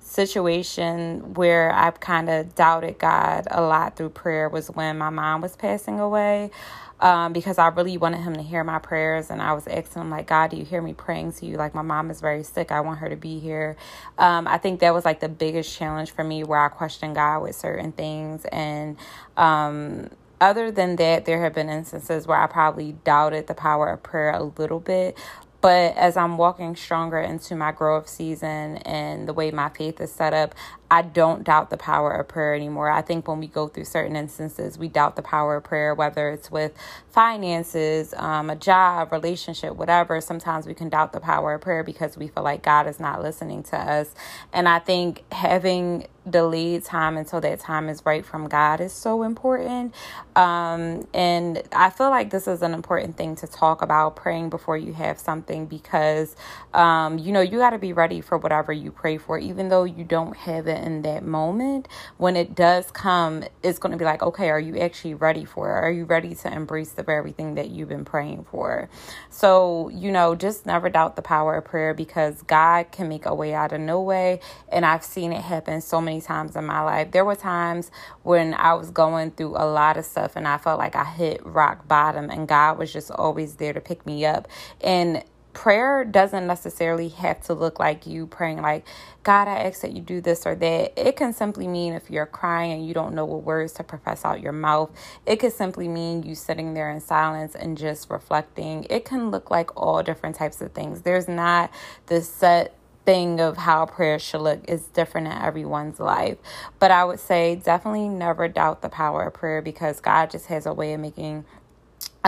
situation 0.08 1.36
where 1.36 1.72
I've 1.74 2.00
kind 2.00 2.30
of 2.30 2.56
doubted 2.56 3.00
God 3.00 3.48
a 3.52 3.62
lot 3.62 3.96
through 3.98 4.10
prayer 4.10 4.50
was 4.50 4.68
when 4.70 4.98
my 4.98 5.10
mom 5.10 5.42
was 5.42 5.56
passing 5.56 6.00
away 6.00 6.52
um, 7.00 7.34
because 7.34 7.58
I 7.58 7.68
really 7.68 7.98
wanted 7.98 8.20
him 8.22 8.36
to 8.36 8.42
hear 8.42 8.64
my 8.64 8.80
prayers. 8.80 9.30
And 9.30 9.42
I 9.42 9.54
was 9.54 9.68
asking 9.68 10.02
him, 10.04 10.10
like, 10.10 10.28
God, 10.28 10.52
do 10.52 10.58
you 10.58 10.66
hear 10.66 10.82
me 10.82 10.94
praying 10.94 11.34
to 11.34 11.46
you? 11.46 11.58
Like, 11.58 11.76
my 11.76 11.82
mom 11.84 12.10
is 12.12 12.22
very 12.22 12.44
sick. 12.44 12.72
I 12.72 12.82
want 12.82 13.00
her 13.00 13.10
to 13.10 13.16
be 13.18 13.40
here. 13.40 13.78
Um, 14.18 14.48
I 14.48 14.58
think 14.58 14.80
that 14.82 14.94
was 14.94 15.06
like 15.06 15.20
the 15.20 15.30
biggest 15.30 15.76
challenge 15.78 16.12
for 16.12 16.24
me 16.24 16.44
where 16.44 16.60
I 16.60 16.70
questioned 16.70 17.16
God 17.16 17.42
with 17.42 17.56
certain 17.56 17.92
things. 17.92 18.46
And, 18.46 18.98
um, 19.38 20.10
other 20.40 20.72
than 20.72 20.98
that, 20.98 21.26
there 21.26 21.42
have 21.44 21.54
been 21.54 21.70
instances 21.70 22.28
where 22.28 22.38
I 22.38 22.48
probably 22.48 22.94
doubted 23.04 23.48
the 23.48 23.56
power 23.56 23.90
of 23.90 24.04
prayer 24.04 24.32
a 24.32 24.44
little 24.44 24.80
bit, 24.80 25.18
but 25.62 25.96
as 25.98 26.18
I'm 26.18 26.38
walking 26.38 26.76
stronger 26.76 27.20
into 27.20 27.56
my 27.56 27.72
growth 27.72 28.08
season 28.08 28.78
and 28.78 29.28
the 29.28 29.34
way 29.34 29.52
my 29.52 29.70
faith 29.70 30.00
is 30.02 30.12
set 30.12 30.34
up, 30.34 30.56
I 30.92 31.02
don't 31.04 31.44
doubt 31.44 31.70
the 31.70 31.78
power 31.78 32.12
of 32.14 32.28
prayer 32.30 32.56
anymore. 32.56 32.90
I 32.90 33.02
think 33.02 33.28
when 33.28 33.40
we 33.40 33.48
go 33.48 33.68
through 33.68 33.86
certain 33.86 34.16
instances, 34.16 34.78
we 34.78 34.88
doubt 34.88 35.16
the 35.18 35.22
power 35.22 35.58
of 35.58 35.64
prayer, 35.66 35.96
whether 35.96 36.30
it's 36.30 36.52
with 36.52 36.74
finances, 37.10 38.14
um, 38.16 38.50
a 38.50 38.56
job, 38.56 39.12
relationship, 39.12 39.76
whatever. 39.76 40.22
Sometimes 40.22 40.68
we 40.68 40.74
can 40.74 40.90
doubt 40.90 41.14
the 41.14 41.20
power 41.20 41.56
of 41.56 41.62
prayer 41.62 41.84
because 41.84 42.18
we 42.18 42.28
feel 42.30 42.44
like 42.44 42.64
God 42.64 42.88
is 42.88 43.00
not 43.00 43.22
listening 43.22 43.64
to 43.64 43.78
us. 43.78 44.14
And 44.54 44.70
I 44.70 44.80
think 44.80 45.24
having 45.34 46.08
delayed 46.30 46.84
time 46.84 47.18
until 47.18 47.40
that 47.42 47.60
time 47.60 47.88
is 47.90 48.06
right 48.06 48.26
from 48.26 48.48
God 48.50 48.82
is 48.82 48.94
so 48.94 49.24
important. 49.24 49.94
Um, 50.36 51.08
and 51.14 51.64
I 51.72 51.90
feel 51.90 52.10
like 52.10 52.30
this 52.30 52.48
is 52.48 52.62
an 52.62 52.74
important 52.74 53.18
thing 53.18 53.36
to 53.38 53.48
talk 53.48 53.82
about 53.82 54.16
praying 54.16 54.50
before 54.50 54.78
you 54.78 54.94
have 54.94 55.20
something 55.20 55.66
because, 55.66 56.36
um, 56.74 57.18
you 57.18 57.32
know, 57.32 57.42
you 57.42 57.58
got 57.58 57.72
to 57.72 57.80
be 57.80 57.94
ready 57.94 58.22
for 58.22 58.38
whatever 58.38 58.72
you 58.74 58.92
pray 58.92 59.18
for, 59.18 59.38
even 59.40 59.70
though 59.70 59.86
you 59.86 60.04
don't 60.04 60.36
have 60.38 60.68
it 60.78 60.86
in 60.86 61.02
that 61.04 61.26
moment, 61.26 61.88
when 62.18 62.36
it 62.36 62.56
does 62.56 62.92
come, 62.92 63.44
it's 63.64 63.80
going 63.80 63.92
to 63.92 63.98
be 63.98 64.06
like, 64.06 64.24
okay, 64.24 64.50
are 64.50 64.60
you 64.60 64.78
actually 64.80 65.16
ready 65.16 65.46
for 65.46 65.70
it? 65.70 65.82
Are 65.82 65.92
you 65.92 66.06
ready 66.06 66.36
to 66.36 66.54
embrace 66.54 66.92
the 66.92 67.04
very 67.04 67.32
thing 67.32 67.56
that 67.56 67.70
you've 67.70 67.90
been 67.90 68.06
praying 68.06 68.46
for? 68.52 68.90
So, 69.30 69.90
you 69.90 70.12
know, 70.12 70.36
just 70.36 70.66
never 70.66 70.90
doubt 70.90 71.16
the 71.16 71.22
power 71.22 71.56
of 71.56 71.66
prayer 71.66 71.94
because 71.94 72.42
God 72.44 72.92
can 72.92 73.10
make 73.10 73.26
a 73.26 73.36
way 73.36 73.54
out 73.54 73.74
of 73.74 73.82
no 73.82 74.02
way. 74.02 74.40
And 74.70 74.86
I've 74.86 75.04
seen 75.04 75.34
it 75.34 75.42
happen 75.42 75.82
so 75.82 76.02
many 76.02 76.22
times 76.22 76.56
in 76.56 76.66
my 76.66 76.82
life. 76.82 77.12
There 77.12 77.26
were 77.26 77.36
times 77.36 77.92
when 78.24 78.54
I 78.54 78.74
was 78.74 78.92
going 78.92 79.32
through 79.32 79.56
a 79.58 79.66
lot 79.66 79.98
of 79.98 80.06
stuff 80.06 80.36
and 80.36 80.48
I 80.48 80.58
felt 80.58 80.80
like 80.80 80.96
I 80.96 81.06
hit 81.06 81.46
rock 81.46 81.88
bottom 81.88 82.30
and 82.30 82.48
God 82.48 82.78
was 82.78 82.94
just 82.94 83.12
always 83.12 83.56
there 83.56 83.74
to 83.74 83.82
pick 83.82 84.06
me 84.06 84.26
up. 84.26 84.48
And 84.82 85.24
prayer 85.58 86.06
doesn't 86.06 86.48
necessarily 86.48 87.10
have 87.10 87.42
to 87.42 87.54
look 87.54 87.80
like 87.80 88.06
you 88.06 88.28
praying 88.28 88.62
like 88.62 88.86
god 89.24 89.48
i 89.48 89.56
ask 89.64 89.82
that 89.82 89.94
you 89.94 90.02
do 90.02 90.22
this 90.22 90.46
or 90.46 90.56
that. 90.56 90.94
It 90.98 91.16
can 91.16 91.34
simply 91.34 91.68
mean 91.68 91.94
if 91.94 92.10
you're 92.12 92.26
crying 92.26 92.72
and 92.74 92.88
you 92.88 92.94
don't 92.94 93.16
know 93.16 93.26
what 93.26 93.44
words 93.44 93.74
to 93.74 93.84
profess 93.84 94.26
out 94.26 94.42
your 94.42 94.52
mouth. 94.52 94.92
It 95.26 95.38
could 95.38 95.54
simply 95.54 95.88
mean 95.88 96.24
you 96.24 96.36
sitting 96.36 96.74
there 96.74 96.92
in 96.92 97.00
silence 97.00 97.56
and 97.56 97.78
just 97.78 98.10
reflecting. 98.10 98.86
It 98.90 99.06
can 99.06 99.32
look 99.32 99.50
like 99.50 99.76
all 99.76 100.04
different 100.04 100.36
types 100.36 100.62
of 100.62 100.74
things. 100.74 101.02
There's 101.02 101.28
not 101.28 101.72
this 102.08 102.30
set 102.30 102.76
thing 103.06 103.40
of 103.40 103.58
how 103.58 103.86
prayer 103.86 104.20
should 104.20 104.42
look. 104.42 104.60
Is 104.68 104.84
different 104.88 105.28
in 105.28 105.34
everyone's 105.34 106.00
life. 106.00 106.38
But 106.80 106.92
I 106.92 107.06
would 107.06 107.20
say 107.20 107.56
definitely 107.56 108.10
never 108.10 108.48
doubt 108.48 108.82
the 108.82 108.90
power 108.90 109.24
of 109.24 109.34
prayer 109.34 109.62
because 109.62 110.00
God 110.02 110.30
just 110.32 110.48
has 110.48 110.66
a 110.66 110.74
way 110.74 110.94
of 110.94 111.00
making 111.00 111.46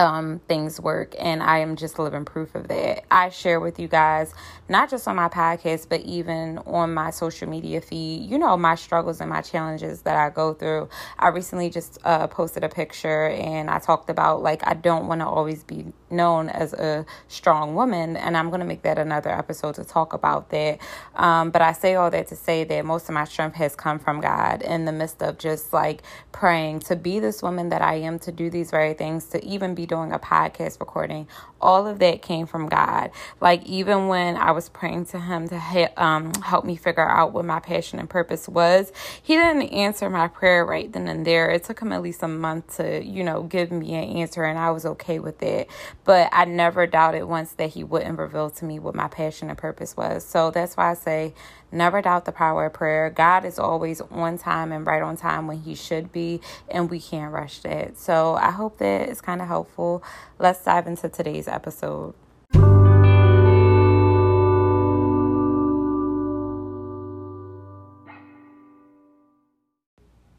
um, 0.00 0.40
things 0.48 0.80
work, 0.80 1.14
and 1.18 1.42
I 1.42 1.58
am 1.58 1.76
just 1.76 1.98
living 1.98 2.24
proof 2.24 2.54
of 2.54 2.68
that. 2.68 3.04
I 3.10 3.28
share 3.28 3.60
with 3.60 3.78
you 3.78 3.86
guys, 3.86 4.32
not 4.68 4.88
just 4.90 5.06
on 5.06 5.16
my 5.16 5.28
podcast, 5.28 5.88
but 5.90 6.00
even 6.00 6.58
on 6.66 6.94
my 6.94 7.10
social 7.10 7.48
media 7.48 7.82
feed, 7.82 8.22
you 8.28 8.38
know, 8.38 8.56
my 8.56 8.76
struggles 8.76 9.20
and 9.20 9.28
my 9.28 9.42
challenges 9.42 10.02
that 10.02 10.16
I 10.16 10.30
go 10.30 10.54
through. 10.54 10.88
I 11.18 11.28
recently 11.28 11.68
just 11.68 11.98
uh, 12.04 12.26
posted 12.28 12.64
a 12.64 12.70
picture 12.70 13.28
and 13.28 13.68
I 13.68 13.78
talked 13.78 14.08
about 14.08 14.42
like, 14.42 14.66
I 14.66 14.72
don't 14.72 15.06
want 15.06 15.20
to 15.20 15.26
always 15.26 15.64
be 15.64 15.92
known 16.10 16.48
as 16.48 16.72
a 16.72 17.06
strong 17.28 17.74
woman, 17.74 18.16
and 18.16 18.36
I'm 18.36 18.48
going 18.48 18.60
to 18.60 18.66
make 18.66 18.82
that 18.82 18.98
another 18.98 19.30
episode 19.30 19.76
to 19.76 19.84
talk 19.84 20.12
about 20.12 20.50
that. 20.50 20.78
Um, 21.14 21.50
but 21.50 21.62
I 21.62 21.72
say 21.72 21.94
all 21.94 22.10
that 22.10 22.28
to 22.28 22.36
say 22.36 22.64
that 22.64 22.84
most 22.84 23.08
of 23.08 23.14
my 23.14 23.24
strength 23.24 23.56
has 23.56 23.76
come 23.76 23.98
from 23.98 24.20
God 24.20 24.62
in 24.62 24.84
the 24.84 24.92
midst 24.92 25.22
of 25.22 25.38
just 25.38 25.72
like 25.72 26.02
praying 26.32 26.80
to 26.80 26.96
be 26.96 27.20
this 27.20 27.42
woman 27.42 27.68
that 27.70 27.82
I 27.82 27.94
am, 27.94 28.18
to 28.20 28.32
do 28.32 28.50
these 28.50 28.70
very 28.70 28.94
things, 28.94 29.26
to 29.26 29.44
even 29.44 29.74
be 29.74 29.86
doing 29.86 30.12
a 30.12 30.18
podcast 30.18 30.80
recording, 30.80 31.28
all 31.60 31.86
of 31.86 31.98
that 31.98 32.22
came 32.22 32.46
from 32.46 32.68
God. 32.68 33.10
Like 33.40 33.64
even 33.66 34.08
when 34.08 34.36
I 34.36 34.52
was 34.52 34.68
praying 34.68 35.06
to 35.06 35.20
Him 35.20 35.48
to 35.48 35.58
ha- 35.58 35.92
um, 35.96 36.32
help 36.42 36.64
me 36.64 36.76
figure 36.76 37.08
out 37.08 37.32
what 37.32 37.44
my 37.44 37.60
passion 37.60 37.98
and 37.98 38.08
purpose 38.08 38.48
was, 38.48 38.92
He 39.22 39.34
didn't 39.34 39.68
answer 39.68 40.08
my 40.08 40.28
prayer 40.28 40.64
right 40.64 40.90
then 40.90 41.08
and 41.08 41.26
there. 41.26 41.50
It 41.50 41.64
took 41.64 41.80
Him 41.80 41.92
at 41.92 42.02
least 42.02 42.22
a 42.22 42.28
month 42.28 42.76
to, 42.76 43.04
you 43.04 43.24
know, 43.24 43.42
give 43.42 43.70
me 43.70 43.94
an 43.94 44.16
answer, 44.18 44.44
and 44.44 44.58
I 44.58 44.70
was 44.70 44.86
okay 44.86 45.18
with 45.18 45.42
it. 45.42 45.68
But 46.10 46.28
I 46.32 46.44
never 46.44 46.88
doubted 46.88 47.22
once 47.26 47.52
that 47.52 47.70
He 47.70 47.84
wouldn't 47.84 48.18
reveal 48.18 48.50
to 48.50 48.64
me 48.64 48.80
what 48.80 48.96
my 48.96 49.06
passion 49.06 49.48
and 49.48 49.56
purpose 49.56 49.96
was. 49.96 50.26
So 50.26 50.50
that's 50.50 50.76
why 50.76 50.90
I 50.90 50.94
say 50.94 51.34
Never 51.72 52.02
doubt 52.02 52.24
the 52.24 52.32
power 52.32 52.66
of 52.66 52.72
prayer. 52.72 53.10
God 53.10 53.44
is 53.44 53.56
always 53.56 54.00
on 54.00 54.38
time 54.38 54.72
and 54.72 54.84
right 54.84 55.02
on 55.02 55.16
time 55.16 55.46
when 55.46 55.58
He 55.58 55.76
should 55.76 56.10
be, 56.10 56.40
and 56.68 56.90
we 56.90 56.98
can't 56.98 57.32
rush 57.32 57.60
that. 57.60 57.96
So 57.96 58.34
I 58.34 58.50
hope 58.50 58.78
that 58.78 59.08
it's 59.08 59.20
kind 59.20 59.40
of 59.40 59.46
helpful. 59.46 60.02
Let's 60.38 60.64
dive 60.64 60.88
into 60.88 61.08
today's 61.08 61.46
episode. 61.46 62.14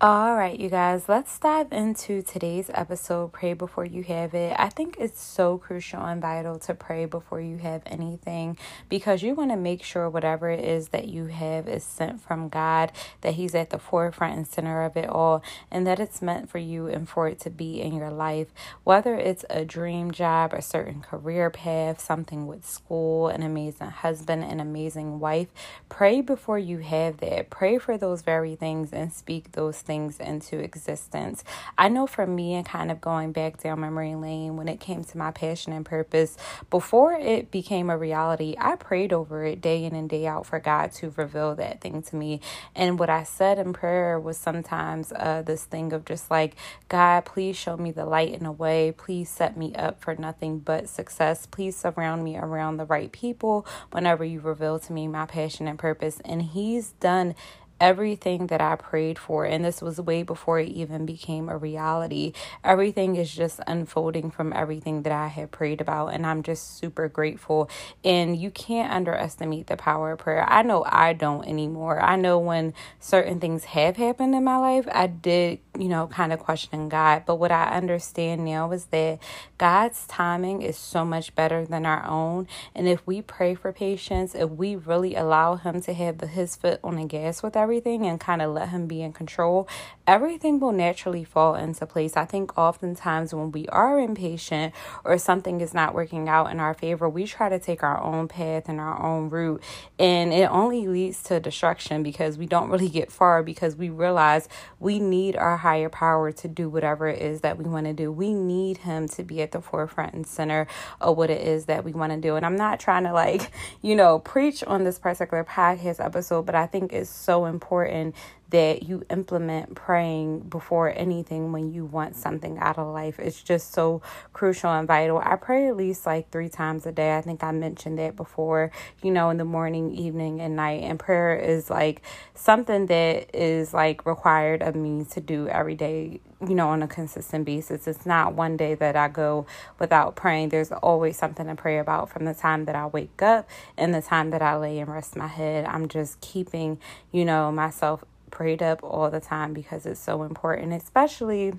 All 0.03 0.35
right, 0.35 0.59
you 0.59 0.67
guys, 0.67 1.07
let's 1.07 1.37
dive 1.37 1.71
into 1.71 2.23
today's 2.23 2.71
episode 2.73 3.33
Pray 3.33 3.53
Before 3.53 3.85
You 3.85 4.01
Have 4.01 4.33
It. 4.33 4.55
I 4.57 4.69
think 4.69 4.97
it's 4.99 5.21
so 5.21 5.59
crucial 5.59 6.01
and 6.01 6.19
vital 6.19 6.57
to 6.57 6.73
pray 6.73 7.05
before 7.05 7.39
you 7.39 7.57
have 7.57 7.83
anything 7.85 8.57
because 8.89 9.21
you 9.21 9.35
want 9.35 9.51
to 9.51 9.55
make 9.57 9.83
sure 9.83 10.09
whatever 10.09 10.49
it 10.49 10.65
is 10.65 10.87
that 10.87 11.09
you 11.09 11.27
have 11.27 11.67
is 11.67 11.83
sent 11.83 12.19
from 12.19 12.49
God, 12.49 12.91
that 13.21 13.35
He's 13.35 13.53
at 13.53 13.69
the 13.69 13.77
forefront 13.77 14.35
and 14.35 14.47
center 14.47 14.81
of 14.81 14.97
it 14.97 15.07
all, 15.07 15.43
and 15.69 15.85
that 15.85 15.99
it's 15.99 16.19
meant 16.19 16.49
for 16.49 16.57
you 16.57 16.87
and 16.87 17.07
for 17.07 17.27
it 17.27 17.39
to 17.41 17.51
be 17.51 17.79
in 17.79 17.93
your 17.93 18.09
life. 18.09 18.47
Whether 18.83 19.13
it's 19.13 19.45
a 19.51 19.65
dream 19.65 20.09
job, 20.09 20.51
a 20.51 20.63
certain 20.63 21.01
career 21.01 21.51
path, 21.51 22.01
something 22.01 22.47
with 22.47 22.65
school, 22.67 23.27
an 23.27 23.43
amazing 23.43 23.91
husband, 23.91 24.45
an 24.45 24.59
amazing 24.59 25.19
wife, 25.19 25.49
pray 25.89 26.21
before 26.21 26.57
you 26.57 26.79
have 26.79 27.17
that. 27.17 27.51
Pray 27.51 27.77
for 27.77 27.99
those 27.99 28.23
very 28.23 28.55
things 28.55 28.91
and 28.91 29.13
speak 29.13 29.51
those 29.51 29.77
things 29.77 29.90
things 29.91 30.21
into 30.21 30.57
existence. 30.57 31.43
I 31.77 31.89
know 31.89 32.07
for 32.07 32.25
me, 32.25 32.53
and 32.53 32.65
kind 32.65 32.91
of 32.91 33.01
going 33.01 33.33
back 33.33 33.61
down 33.61 33.81
memory 33.81 34.15
lane 34.15 34.55
when 34.55 34.69
it 34.69 34.79
came 34.79 35.03
to 35.03 35.17
my 35.17 35.31
passion 35.31 35.73
and 35.73 35.85
purpose, 35.85 36.37
before 36.69 37.11
it 37.11 37.51
became 37.51 37.89
a 37.89 37.97
reality, 37.97 38.55
I 38.57 38.77
prayed 38.77 39.11
over 39.11 39.43
it 39.43 39.59
day 39.59 39.83
in 39.83 39.93
and 39.93 40.09
day 40.09 40.25
out 40.25 40.45
for 40.45 40.61
God 40.61 40.93
to 40.93 41.13
reveal 41.17 41.55
that 41.55 41.81
thing 41.81 42.01
to 42.03 42.15
me. 42.15 42.39
And 42.73 42.97
what 42.97 43.09
I 43.09 43.23
said 43.23 43.59
in 43.59 43.73
prayer 43.73 44.17
was 44.17 44.37
sometimes 44.37 45.11
uh, 45.11 45.41
this 45.45 45.65
thing 45.65 45.91
of 45.91 46.05
just 46.05 46.31
like, 46.31 46.55
God, 46.87 47.25
please 47.25 47.57
show 47.57 47.75
me 47.75 47.91
the 47.91 48.05
light 48.05 48.33
in 48.33 48.45
a 48.45 48.51
way. 48.53 48.93
Please 48.95 49.27
set 49.27 49.57
me 49.57 49.75
up 49.75 49.99
for 50.01 50.15
nothing 50.15 50.59
but 50.59 50.87
success. 50.87 51.45
Please 51.45 51.75
surround 51.75 52.23
me 52.23 52.37
around 52.37 52.77
the 52.77 52.85
right 52.85 53.11
people 53.11 53.67
whenever 53.91 54.23
you 54.23 54.39
reveal 54.39 54.79
to 54.79 54.93
me 54.93 55.09
my 55.09 55.25
passion 55.25 55.67
and 55.67 55.77
purpose. 55.77 56.21
And 56.23 56.41
He's 56.41 56.93
done 56.93 57.35
everything 57.81 58.47
that 58.47 58.61
I 58.61 58.75
prayed 58.77 59.19
for, 59.19 59.43
and 59.43 59.65
this 59.65 59.81
was 59.81 59.99
way 59.99 60.23
before 60.23 60.59
it 60.59 60.69
even 60.69 61.05
became 61.05 61.49
a 61.49 61.57
reality. 61.57 62.33
Everything 62.63 63.17
is 63.17 63.33
just 63.33 63.59
unfolding 63.67 64.31
from 64.31 64.53
everything 64.53 65.01
that 65.01 65.11
I 65.11 65.27
had 65.27 65.51
prayed 65.51 65.81
about, 65.81 66.09
and 66.09 66.25
I'm 66.25 66.43
just 66.43 66.77
super 66.77 67.09
grateful. 67.09 67.69
And 68.05 68.37
you 68.37 68.51
can't 68.51 68.93
underestimate 68.93 69.67
the 69.67 69.77
power 69.77 70.11
of 70.11 70.19
prayer. 70.19 70.45
I 70.47 70.61
know 70.61 70.85
I 70.87 71.13
don't 71.13 71.45
anymore. 71.47 71.99
I 71.99 72.15
know 72.15 72.37
when 72.39 72.73
certain 72.99 73.39
things 73.39 73.65
have 73.65 73.97
happened 73.97 74.35
in 74.35 74.43
my 74.43 74.57
life, 74.57 74.87
I 74.91 75.07
did, 75.07 75.59
you 75.77 75.87
know, 75.87 76.07
kind 76.07 76.33
of 76.33 76.39
questioning 76.39 76.89
God. 76.89 77.23
But 77.25 77.35
what 77.35 77.51
I 77.51 77.69
understand 77.69 78.45
now 78.45 78.71
is 78.71 78.85
that 78.85 79.19
God's 79.57 80.05
timing 80.07 80.61
is 80.61 80.77
so 80.77 81.05
much 81.05 81.33
better 81.35 81.65
than 81.65 81.85
our 81.85 82.05
own. 82.05 82.47
And 82.75 82.87
if 82.87 83.05
we 83.07 83.21
pray 83.21 83.55
for 83.55 83.71
patience, 83.71 84.35
if 84.35 84.49
we 84.49 84.75
really 84.75 85.15
allow 85.15 85.55
Him 85.55 85.81
to 85.81 85.93
have 85.93 86.21
His 86.21 86.55
foot 86.55 86.79
on 86.83 86.97
the 86.97 87.05
gas 87.05 87.41
with 87.41 87.55
everything, 87.55 88.05
and 88.05 88.19
kind 88.19 88.41
of 88.41 88.51
let 88.53 88.69
him 88.69 88.87
be 88.87 89.01
in 89.01 89.13
control, 89.13 89.67
everything 90.07 90.59
will 90.59 90.71
naturally 90.71 91.23
fall 91.23 91.55
into 91.55 91.85
place. 91.85 92.15
I 92.15 92.25
think 92.25 92.57
oftentimes 92.57 93.33
when 93.33 93.51
we 93.51 93.67
are 93.67 93.99
impatient 93.99 94.73
or 95.03 95.17
something 95.17 95.61
is 95.61 95.73
not 95.73 95.93
working 95.93 96.29
out 96.29 96.51
in 96.51 96.59
our 96.59 96.73
favor, 96.73 97.09
we 97.09 97.25
try 97.25 97.49
to 97.49 97.59
take 97.59 97.83
our 97.83 98.01
own 98.01 98.27
path 98.27 98.67
and 98.67 98.79
our 98.79 99.01
own 99.01 99.29
route, 99.29 99.61
and 99.99 100.33
it 100.33 100.49
only 100.49 100.87
leads 100.87 101.23
to 101.23 101.39
destruction 101.39 102.03
because 102.03 102.37
we 102.37 102.45
don't 102.45 102.69
really 102.69 102.89
get 102.89 103.11
far 103.11 103.43
because 103.43 103.75
we 103.75 103.89
realize 103.89 104.47
we 104.79 104.99
need 104.99 105.35
our 105.35 105.57
higher 105.61 105.89
power 105.89 106.31
to 106.31 106.47
do 106.47 106.69
whatever 106.69 107.07
it 107.07 107.21
is 107.21 107.41
that 107.41 107.57
we 107.57 107.65
want 107.65 107.85
to 107.85 107.93
do. 107.93 108.11
We 108.11 108.33
need 108.33 108.79
him 108.79 109.07
to 109.09 109.23
be 109.23 109.41
at 109.41 109.51
the 109.51 109.61
forefront 109.61 110.13
and 110.13 110.27
center 110.27 110.67
of 110.99 111.17
what 111.17 111.29
it 111.29 111.41
is 111.47 111.65
that 111.65 111.83
we 111.83 111.93
want 111.93 112.11
to 112.11 112.19
do. 112.19 112.35
And 112.35 112.45
I'm 112.45 112.57
not 112.57 112.79
trying 112.79 113.03
to 113.03 113.13
like, 113.13 113.51
you 113.81 113.95
know, 113.95 114.19
preach 114.19 114.63
on 114.65 114.83
this 114.83 114.99
particular 114.99 115.43
podcast 115.43 116.03
episode, 116.03 116.45
but 116.45 116.55
I 116.55 116.67
think 116.67 116.93
it's 116.93 117.09
so 117.09 117.45
important 117.45 118.15
that 118.51 118.83
you 118.83 119.03
implement 119.09 119.75
praying 119.75 120.41
before 120.41 120.93
anything 120.95 121.51
when 121.51 121.73
you 121.73 121.85
want 121.85 122.15
something 122.15 122.57
out 122.59 122.77
of 122.77 122.93
life. 122.93 123.17
It's 123.17 123.41
just 123.41 123.73
so 123.73 124.01
crucial 124.33 124.69
and 124.69 124.87
vital. 124.87 125.19
I 125.23 125.37
pray 125.37 125.67
at 125.67 125.77
least 125.77 126.05
like 126.05 126.29
three 126.31 126.49
times 126.49 126.85
a 126.85 126.91
day. 126.91 127.17
I 127.17 127.21
think 127.21 127.43
I 127.43 127.51
mentioned 127.51 127.97
that 127.99 128.15
before, 128.15 128.71
you 129.01 129.11
know, 129.11 129.29
in 129.29 129.37
the 129.37 129.45
morning, 129.45 129.91
evening, 129.95 130.41
and 130.41 130.55
night. 130.57 130.83
And 130.83 130.99
prayer 130.99 131.35
is 131.35 131.69
like 131.69 132.01
something 132.35 132.87
that 132.87 133.33
is 133.33 133.73
like 133.73 134.05
required 134.05 134.61
of 134.61 134.75
me 134.75 135.05
to 135.11 135.21
do 135.21 135.47
every 135.47 135.75
day, 135.75 136.19
you 136.45 136.55
know, 136.55 136.69
on 136.69 136.83
a 136.83 136.87
consistent 136.87 137.45
basis. 137.45 137.87
It's 137.87 138.05
not 138.05 138.33
one 138.35 138.57
day 138.57 138.75
that 138.75 138.97
I 138.97 139.07
go 139.07 139.45
without 139.79 140.17
praying. 140.17 140.49
There's 140.49 140.73
always 140.73 141.17
something 141.17 141.47
to 141.47 141.55
pray 141.55 141.77
about 141.77 142.09
from 142.09 142.25
the 142.25 142.33
time 142.33 142.65
that 142.65 142.75
I 142.75 142.85
wake 142.87 143.21
up 143.21 143.47
and 143.77 143.93
the 143.93 144.01
time 144.01 144.31
that 144.31 144.41
I 144.41 144.57
lay 144.57 144.79
and 144.79 144.91
rest 144.91 145.15
my 145.15 145.27
head. 145.27 145.63
I'm 145.65 145.87
just 145.87 146.19
keeping, 146.19 146.79
you 147.13 147.23
know, 147.23 147.49
myself 147.49 148.03
prayed 148.41 148.63
up 148.63 148.83
all 148.83 149.11
the 149.11 149.19
time 149.19 149.53
because 149.53 149.85
it's 149.85 149.99
so 149.99 150.23
important, 150.23 150.73
especially 150.73 151.53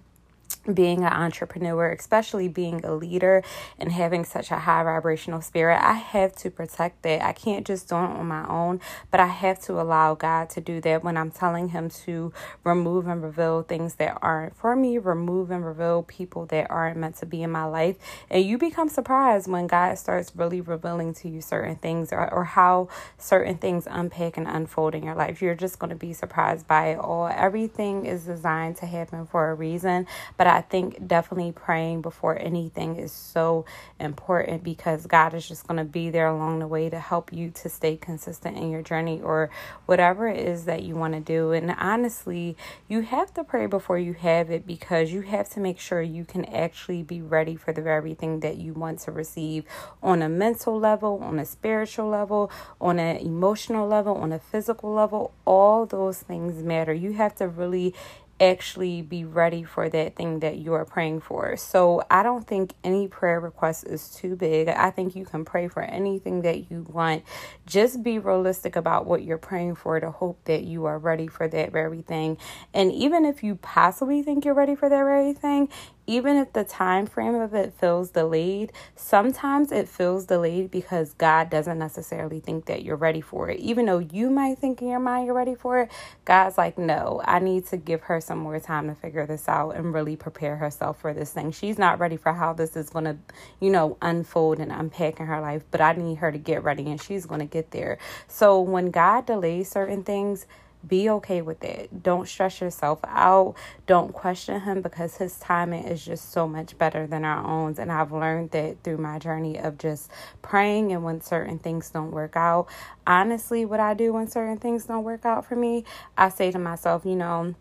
being 0.73 1.01
an 1.01 1.13
entrepreneur, 1.13 1.91
especially 1.91 2.49
being 2.49 2.85
a 2.85 2.95
leader 2.95 3.43
and 3.79 3.91
having 3.91 4.25
such 4.25 4.51
a 4.51 4.59
high 4.59 4.85
vibrational 4.85 5.41
spirit, 5.41 5.79
I 5.83 5.95
have 5.95 6.35
to 6.37 6.51
protect 6.51 7.03
that. 7.03 7.23
I 7.23 7.33
can't 7.33 7.67
just 7.67 7.89
do 7.89 7.97
it 7.97 7.99
on 7.99 8.27
my 8.27 8.47
own, 8.49 8.81
but 9.11 9.21
I 9.21 9.27
have 9.27 9.61
to 9.63 9.81
allow 9.81 10.15
God 10.15 10.51
to 10.51 10.61
do 10.61 10.81
that 10.83 11.03
when 11.03 11.17
I'm 11.17 11.31
telling 11.31 11.71
Him 11.71 11.91
to 12.05 12.33
remove 12.65 13.07
and 13.09 13.23
reveal 13.23 13.63
things 13.63 13.97
that 13.97 14.19
aren't 14.23 14.55
for 14.57 14.77
me, 14.77 14.99
remove 14.99 15.51
and 15.51 15.65
reveal 15.65 16.03
people 16.03 16.47
that 16.47 16.71
aren't 16.71 16.97
meant 16.97 17.17
to 17.17 17.27
be 17.27 17.43
in 17.43 17.51
my 17.51 17.65
life. 17.65 17.97
And 18.31 18.45
you 18.45 18.59
become 18.59 18.89
surprised 18.89 19.51
when 19.51 19.67
God 19.67 19.99
starts 19.99 20.33
really 20.37 20.61
revealing 20.61 21.15
to 21.15 21.29
you 21.29 21.41
certain 21.41 21.77
things 21.77 22.13
or, 22.13 22.33
or 22.33 22.45
how 22.45 22.89
certain 23.19 23.57
things 23.57 23.89
unpack 23.91 24.37
and 24.37 24.47
unfold 24.47 24.95
in 24.95 25.03
your 25.03 25.15
life. 25.15 25.43
You're 25.43 25.55
just 25.55 25.79
going 25.79 25.91
to 25.91 25.97
be 25.97 26.13
surprised 26.13 26.69
by 26.69 26.89
it 26.89 26.99
all. 26.99 27.27
Everything 27.27 28.07
is 28.07 28.25
designed 28.25 28.77
to 28.79 28.87
happen 28.87 29.27
for 29.27 29.51
a 29.51 29.55
reason, 29.55 30.07
but 30.37 30.47
I 30.47 30.52
think 30.61 31.07
definitely 31.07 31.53
praying 31.53 32.03
before 32.03 32.39
anything 32.39 32.97
is 32.97 33.13
so 33.13 33.65
important 33.99 34.63
because 34.63 35.07
God 35.07 35.35
is 35.35 35.49
just 35.49 35.67
going 35.67 35.79
to 35.79 35.85
be 35.85 36.11
there 36.11 36.27
along 36.27 36.59
the 36.59 36.67
way 36.67 36.91
to 36.91 36.99
help 36.99 37.33
you 37.33 37.51
to 37.51 37.69
stay 37.69 37.97
consistent 37.97 38.57
in 38.57 38.71
your 38.71 38.83
journey 38.83 39.21
or 39.23 39.51
whatever 39.87 40.29
it 40.29 40.47
is 40.47 40.65
that 40.67 40.83
you 40.83 40.95
want 40.95 41.15
to 41.15 41.21
do. 41.21 41.53
And 41.53 41.75
honestly, 41.79 42.57
you 42.89 43.01
have 43.01 43.33
to 43.35 43.45
pray 43.45 43.67
before 43.67 43.99
you 43.99 44.13
have 44.15 44.51
it 44.51 44.67
because 44.67 45.13
you 45.13 45.23
have 45.23 45.49
to 45.51 45.61
make 45.61 45.79
sure 45.79 46.03
you 46.03 46.25
can 46.25 46.45
actually 46.45 47.03
be 47.03 47.23
ready 47.23 47.57
for 47.57 47.73
the 47.73 47.83
very 47.83 48.15
thing 48.15 48.41
that 48.41 48.57
you 48.57 48.75
want 48.75 48.99
to 49.01 49.13
receive 49.13 49.65
on 50.03 50.23
a 50.23 50.29
mental 50.29 50.79
level, 50.79 51.21
on 51.23 51.39
a 51.39 51.45
spiritual 51.45 52.09
level, 52.09 52.51
on 52.81 52.99
an 52.99 53.17
emotional 53.17 53.87
level, 53.87 54.17
on 54.17 54.33
a 54.33 54.39
physical 54.39 54.93
level. 54.93 55.33
All 55.45 55.87
those 55.87 56.21
things 56.21 56.63
matter. 56.63 56.93
You 56.93 57.13
have 57.15 57.35
to 57.37 57.49
really 57.49 57.95
actually 58.43 59.03
be 59.03 59.25
ready 59.25 59.63
for 59.63 59.89
that 59.89 60.17
thing 60.17 60.41
that 60.41 60.59
you 60.59 60.73
are 60.75 60.85
praying 60.85 61.21
for. 61.21 61.57
So 61.57 62.03
I 62.11 62.25
don't 62.25 62.47
think 62.47 62.75
any 62.83 63.07
prayer 63.07 63.39
request 63.39 63.85
is 63.87 64.11
too 64.11 64.35
big. 64.35 64.69
I 64.69 64.91
think 64.91 65.15
you 65.15 65.25
can 65.25 65.45
pray 65.45 65.69
for 65.69 65.83
anything 65.83 66.43
that 66.43 66.71
you 66.71 66.85
want. 66.89 67.23
Just 67.67 68.03
be 68.03 68.19
realistic 68.19 68.75
about 68.75 69.07
what 69.07 69.23
you're 69.23 69.39
praying 69.39 69.77
for 69.77 70.01
to 70.01 70.11
hope 70.11 70.45
that 70.47 70.65
you 70.65 70.87
are 70.87 70.99
ready 70.99 71.29
for 71.29 71.47
that 71.47 71.71
very 71.71 72.03
thing. 72.03 72.37
And 72.75 72.91
even 72.93 73.25
if 73.25 73.45
you 73.45 73.55
possibly 73.55 74.23
think 74.23 74.45
you're 74.45 74.55
ready 74.55 74.75
for 74.75 74.89
that 74.89 75.05
very 75.05 75.33
thing, 75.33 75.69
even 76.13 76.37
if 76.37 76.53
the 76.53 76.63
time 76.63 77.07
frame 77.07 77.35
of 77.35 77.55
it 77.55 77.73
feels 77.73 78.11
delayed, 78.11 78.71
sometimes 78.95 79.73
it 79.73 79.89
feels 79.89 80.27
delayed 80.27 80.71
because 80.71 81.15
God 81.15 81.49
doesn't 81.49 81.79
necessarily 81.79 82.39
think 82.39 82.67
that 82.67 82.83
you're 82.83 82.97
ready 82.97 83.23
for 83.23 83.49
it. 83.49 83.59
Even 83.61 83.87
though 83.87 83.99
you 83.99 84.29
might 84.29 84.59
think 84.59 84.83
in 84.83 84.89
your 84.89 85.01
mind 85.01 85.25
you're 85.25 85.35
ready 85.35 85.55
for 85.55 85.81
it, 85.81 85.91
God's 86.27 86.59
like, 86.59 86.77
no, 86.77 87.23
I 87.25 87.39
need 87.39 87.67
to 87.69 87.79
give 87.79 88.03
her 88.03 88.21
some 88.21 88.39
more 88.39 88.61
time 88.61 88.89
to 88.89 88.95
figure 88.95 89.27
this 89.27 89.49
out 89.49 89.71
and 89.71 89.95
really 89.95 90.17
prepare 90.17 90.57
herself 90.57 91.01
for 91.01 91.15
this 91.15 91.33
thing. 91.33 91.51
She's 91.51 91.79
not 91.79 91.99
ready 91.99 92.19
for 92.19 92.35
how 92.35 92.53
this 92.53 92.77
is 92.77 92.91
going 92.91 93.07
to, 93.07 93.17
you 93.59 93.71
know, 93.71 93.97
unfold 94.03 94.59
and 94.59 94.71
unpack 94.71 95.19
in 95.19 95.27
her 95.27 95.41
life, 95.41 95.63
but 95.71 95.81
I 95.81 95.95
need 95.95 96.17
her 96.17 96.31
to 96.31 96.39
get 96.39 96.63
ready 96.63 96.91
and 96.91 97.01
she's 97.01 97.25
going 97.25 97.41
to 97.41 97.47
get 97.47 97.71
there. 97.71 97.97
So 98.29 98.61
when 98.61 98.91
God 98.91 99.25
delays 99.25 99.71
certain 99.71 100.05
things, 100.05 100.47
be 100.87 101.09
okay 101.11 101.43
with 101.43 101.63
it. 101.65 102.03
Don't 102.03 102.29
stress 102.29 102.61
yourself 102.61 103.01
out. 103.05 103.55
Don't 103.87 104.13
question 104.13 104.61
him 104.61 104.83
because 104.83 105.17
his 105.17 105.39
timing 105.39 105.85
is 105.85 106.05
just 106.05 106.33
so 106.33 106.49
much 106.49 106.77
better 106.79 107.07
than 107.07 107.25
our 107.25 107.45
own. 107.47 107.75
And 107.79 107.93
I've 107.93 108.13
learned 108.13 108.51
that 108.51 108.83
through 108.83 108.99
my 108.99 109.19
journey 109.19 109.59
of 109.59 109.79
just 109.79 110.11
praying 110.43 110.93
and 110.93 111.05
when 111.05 111.21
certain 111.21 111.59
things 111.59 111.91
don't 111.91 112.11
work 112.11 112.37
out. 112.37 112.67
Honestly, 113.07 113.65
what 113.65 113.81
I 113.81 113.95
do 113.95 114.13
when 114.13 114.29
certain 114.29 114.59
things 114.59 114.87
don't 114.87 115.05
work 115.05 115.25
out 115.25 115.45
for 115.45 115.57
me, 115.57 115.85
I 116.17 116.29
say 116.29 116.51
to 116.51 116.59
myself, 116.59 117.05
you 117.05 117.17
know, 117.17 117.55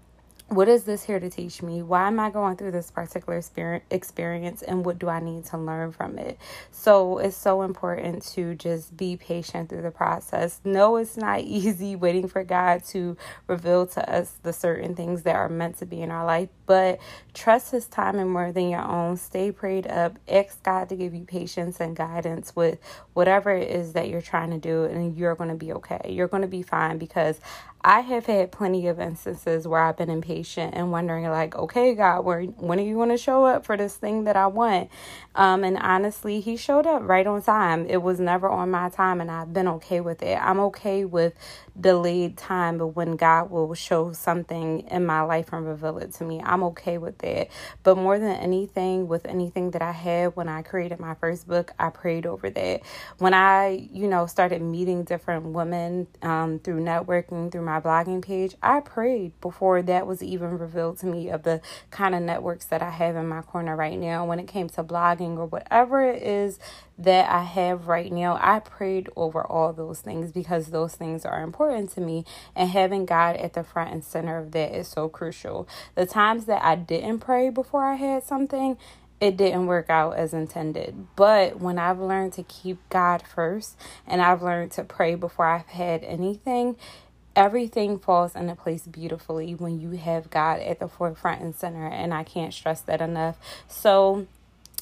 what 0.51 0.67
is 0.67 0.83
this 0.83 1.03
here 1.05 1.17
to 1.17 1.29
teach 1.29 1.61
me? 1.61 1.81
Why 1.81 2.07
am 2.07 2.19
I 2.19 2.29
going 2.29 2.57
through 2.57 2.71
this 2.71 2.91
particular 2.91 3.41
experience 3.89 4.61
and 4.61 4.83
what 4.83 4.99
do 4.99 5.07
I 5.07 5.21
need 5.21 5.45
to 5.45 5.57
learn 5.57 5.93
from 5.93 6.19
it? 6.19 6.37
So 6.71 7.19
it's 7.19 7.37
so 7.37 7.61
important 7.61 8.23
to 8.33 8.55
just 8.55 8.97
be 8.97 9.15
patient 9.15 9.69
through 9.69 9.83
the 9.83 9.91
process. 9.91 10.59
No, 10.65 10.97
it's 10.97 11.15
not 11.15 11.39
easy 11.41 11.95
waiting 11.95 12.27
for 12.27 12.43
God 12.43 12.83
to 12.89 13.15
reveal 13.47 13.87
to 13.87 14.13
us 14.13 14.33
the 14.43 14.51
certain 14.51 14.93
things 14.93 15.23
that 15.23 15.35
are 15.35 15.47
meant 15.47 15.77
to 15.77 15.85
be 15.85 16.01
in 16.01 16.11
our 16.11 16.25
life, 16.25 16.49
but 16.65 16.99
trust 17.33 17.71
His 17.71 17.85
timing 17.85 18.27
more 18.27 18.51
than 18.51 18.69
your 18.69 18.83
own. 18.83 19.15
Stay 19.15 19.53
prayed 19.53 19.87
up. 19.87 20.19
Ask 20.27 20.61
God 20.63 20.89
to 20.89 20.97
give 20.97 21.13
you 21.13 21.23
patience 21.23 21.79
and 21.79 21.95
guidance 21.95 22.57
with 22.57 22.77
whatever 23.13 23.51
it 23.51 23.69
is 23.69 23.93
that 23.93 24.09
you're 24.09 24.21
trying 24.21 24.49
to 24.51 24.57
do, 24.57 24.83
and 24.83 25.15
you're 25.15 25.35
going 25.35 25.49
to 25.49 25.55
be 25.55 25.71
okay. 25.71 26.01
You're 26.09 26.27
going 26.27 26.41
to 26.41 26.47
be 26.49 26.61
fine 26.61 26.97
because 26.97 27.39
I 27.83 28.01
have 28.01 28.27
had 28.27 28.51
plenty 28.51 28.87
of 28.87 28.99
instances 28.99 29.67
where 29.67 29.81
I've 29.81 29.97
been 29.97 30.09
impatient 30.09 30.75
and 30.75 30.91
wondering, 30.91 31.27
like, 31.29 31.55
okay, 31.55 31.95
God, 31.95 32.25
where, 32.25 32.43
when 32.43 32.79
are 32.79 32.83
you 32.83 32.95
going 32.95 33.09
to 33.09 33.17
show 33.17 33.45
up 33.45 33.65
for 33.65 33.75
this 33.75 33.95
thing 33.95 34.25
that 34.25 34.35
I 34.35 34.47
want? 34.47 34.89
Um, 35.35 35.63
and 35.63 35.77
honestly, 35.77 36.41
He 36.41 36.57
showed 36.57 36.85
up 36.85 37.01
right 37.03 37.25
on 37.25 37.41
time. 37.41 37.87
It 37.87 38.03
was 38.03 38.19
never 38.19 38.49
on 38.49 38.69
my 38.71 38.89
time, 38.89 39.19
and 39.19 39.31
I've 39.31 39.53
been 39.53 39.67
okay 39.67 39.99
with 39.99 40.21
it. 40.21 40.35
I'm 40.35 40.59
okay 40.59 41.05
with 41.05 41.33
delayed 41.79 42.37
time, 42.37 42.77
but 42.77 42.87
when 42.87 43.15
God 43.15 43.49
will 43.49 43.73
show 43.73 44.11
something 44.13 44.81
in 44.89 45.05
my 45.05 45.21
life 45.21 45.49
and 45.53 45.65
reveal 45.65 45.97
it 45.99 46.13
to 46.15 46.23
me, 46.23 46.41
I'm 46.43 46.63
okay 46.63 46.97
with 46.97 47.17
that. 47.19 47.49
But 47.83 47.97
more 47.97 48.19
than 48.19 48.35
anything, 48.35 49.07
with 49.07 49.25
anything 49.25 49.71
that 49.71 49.81
I 49.81 49.91
had 49.91 50.35
when 50.35 50.49
I 50.49 50.61
created 50.61 50.99
my 50.99 51.15
first 51.15 51.47
book, 51.47 51.71
I 51.79 51.89
prayed 51.89 52.25
over 52.25 52.49
that. 52.49 52.81
When 53.17 53.33
I, 53.33 53.87
you 53.91 54.07
know, 54.07 54.25
started 54.25 54.61
meeting 54.61 55.03
different 55.03 55.45
women 55.45 56.07
um, 56.21 56.59
through 56.59 56.81
networking, 56.81 57.51
through 57.51 57.63
my 57.63 57.79
blogging 57.79 58.21
page, 58.21 58.55
I 58.61 58.81
prayed 58.81 59.39
before 59.41 59.81
that 59.83 60.07
was 60.07 60.21
even 60.21 60.57
revealed 60.57 60.99
to 60.99 61.05
me 61.05 61.29
of 61.29 61.43
the 61.43 61.61
kind 61.89 62.15
of 62.15 62.21
networks 62.21 62.65
that 62.65 62.81
I 62.81 62.89
have 62.89 63.15
in 63.15 63.27
my 63.27 63.41
corner 63.41 63.75
right 63.75 63.97
now 63.97 64.25
when 64.25 64.39
it 64.39 64.47
came 64.47 64.69
to 64.69 64.83
blogging 64.83 65.37
or 65.37 65.45
whatever 65.45 66.03
it 66.03 66.21
is 66.21 66.59
that 67.03 67.29
I 67.31 67.43
have 67.43 67.87
right 67.87 68.11
now, 68.11 68.37
I 68.41 68.59
prayed 68.59 69.09
over 69.15 69.41
all 69.43 69.73
those 69.73 70.01
things 70.01 70.31
because 70.31 70.67
those 70.67 70.95
things 70.95 71.25
are 71.25 71.41
important 71.41 71.91
to 71.91 72.01
me. 72.01 72.25
And 72.55 72.69
having 72.69 73.05
God 73.05 73.35
at 73.37 73.53
the 73.53 73.63
front 73.63 73.91
and 73.91 74.03
center 74.03 74.37
of 74.37 74.51
that 74.51 74.75
is 74.75 74.87
so 74.87 75.09
crucial. 75.09 75.67
The 75.95 76.05
times 76.05 76.45
that 76.45 76.63
I 76.63 76.75
didn't 76.75 77.19
pray 77.19 77.49
before 77.49 77.85
I 77.85 77.95
had 77.95 78.23
something, 78.23 78.77
it 79.19 79.37
didn't 79.37 79.67
work 79.67 79.89
out 79.89 80.17
as 80.17 80.33
intended. 80.33 81.07
But 81.15 81.59
when 81.59 81.77
I've 81.77 81.99
learned 81.99 82.33
to 82.33 82.43
keep 82.43 82.77
God 82.89 83.23
first 83.23 83.77
and 84.07 84.21
I've 84.21 84.41
learned 84.41 84.71
to 84.73 84.83
pray 84.83 85.15
before 85.15 85.45
I've 85.45 85.67
had 85.67 86.03
anything, 86.03 86.75
everything 87.35 87.99
falls 87.99 88.35
into 88.35 88.55
place 88.55 88.87
beautifully 88.87 89.53
when 89.53 89.79
you 89.79 89.91
have 89.91 90.29
God 90.31 90.59
at 90.59 90.79
the 90.79 90.87
forefront 90.87 91.41
and 91.41 91.55
center. 91.55 91.87
And 91.87 92.13
I 92.13 92.23
can't 92.23 92.53
stress 92.53 92.81
that 92.81 93.01
enough. 93.01 93.37
So, 93.67 94.27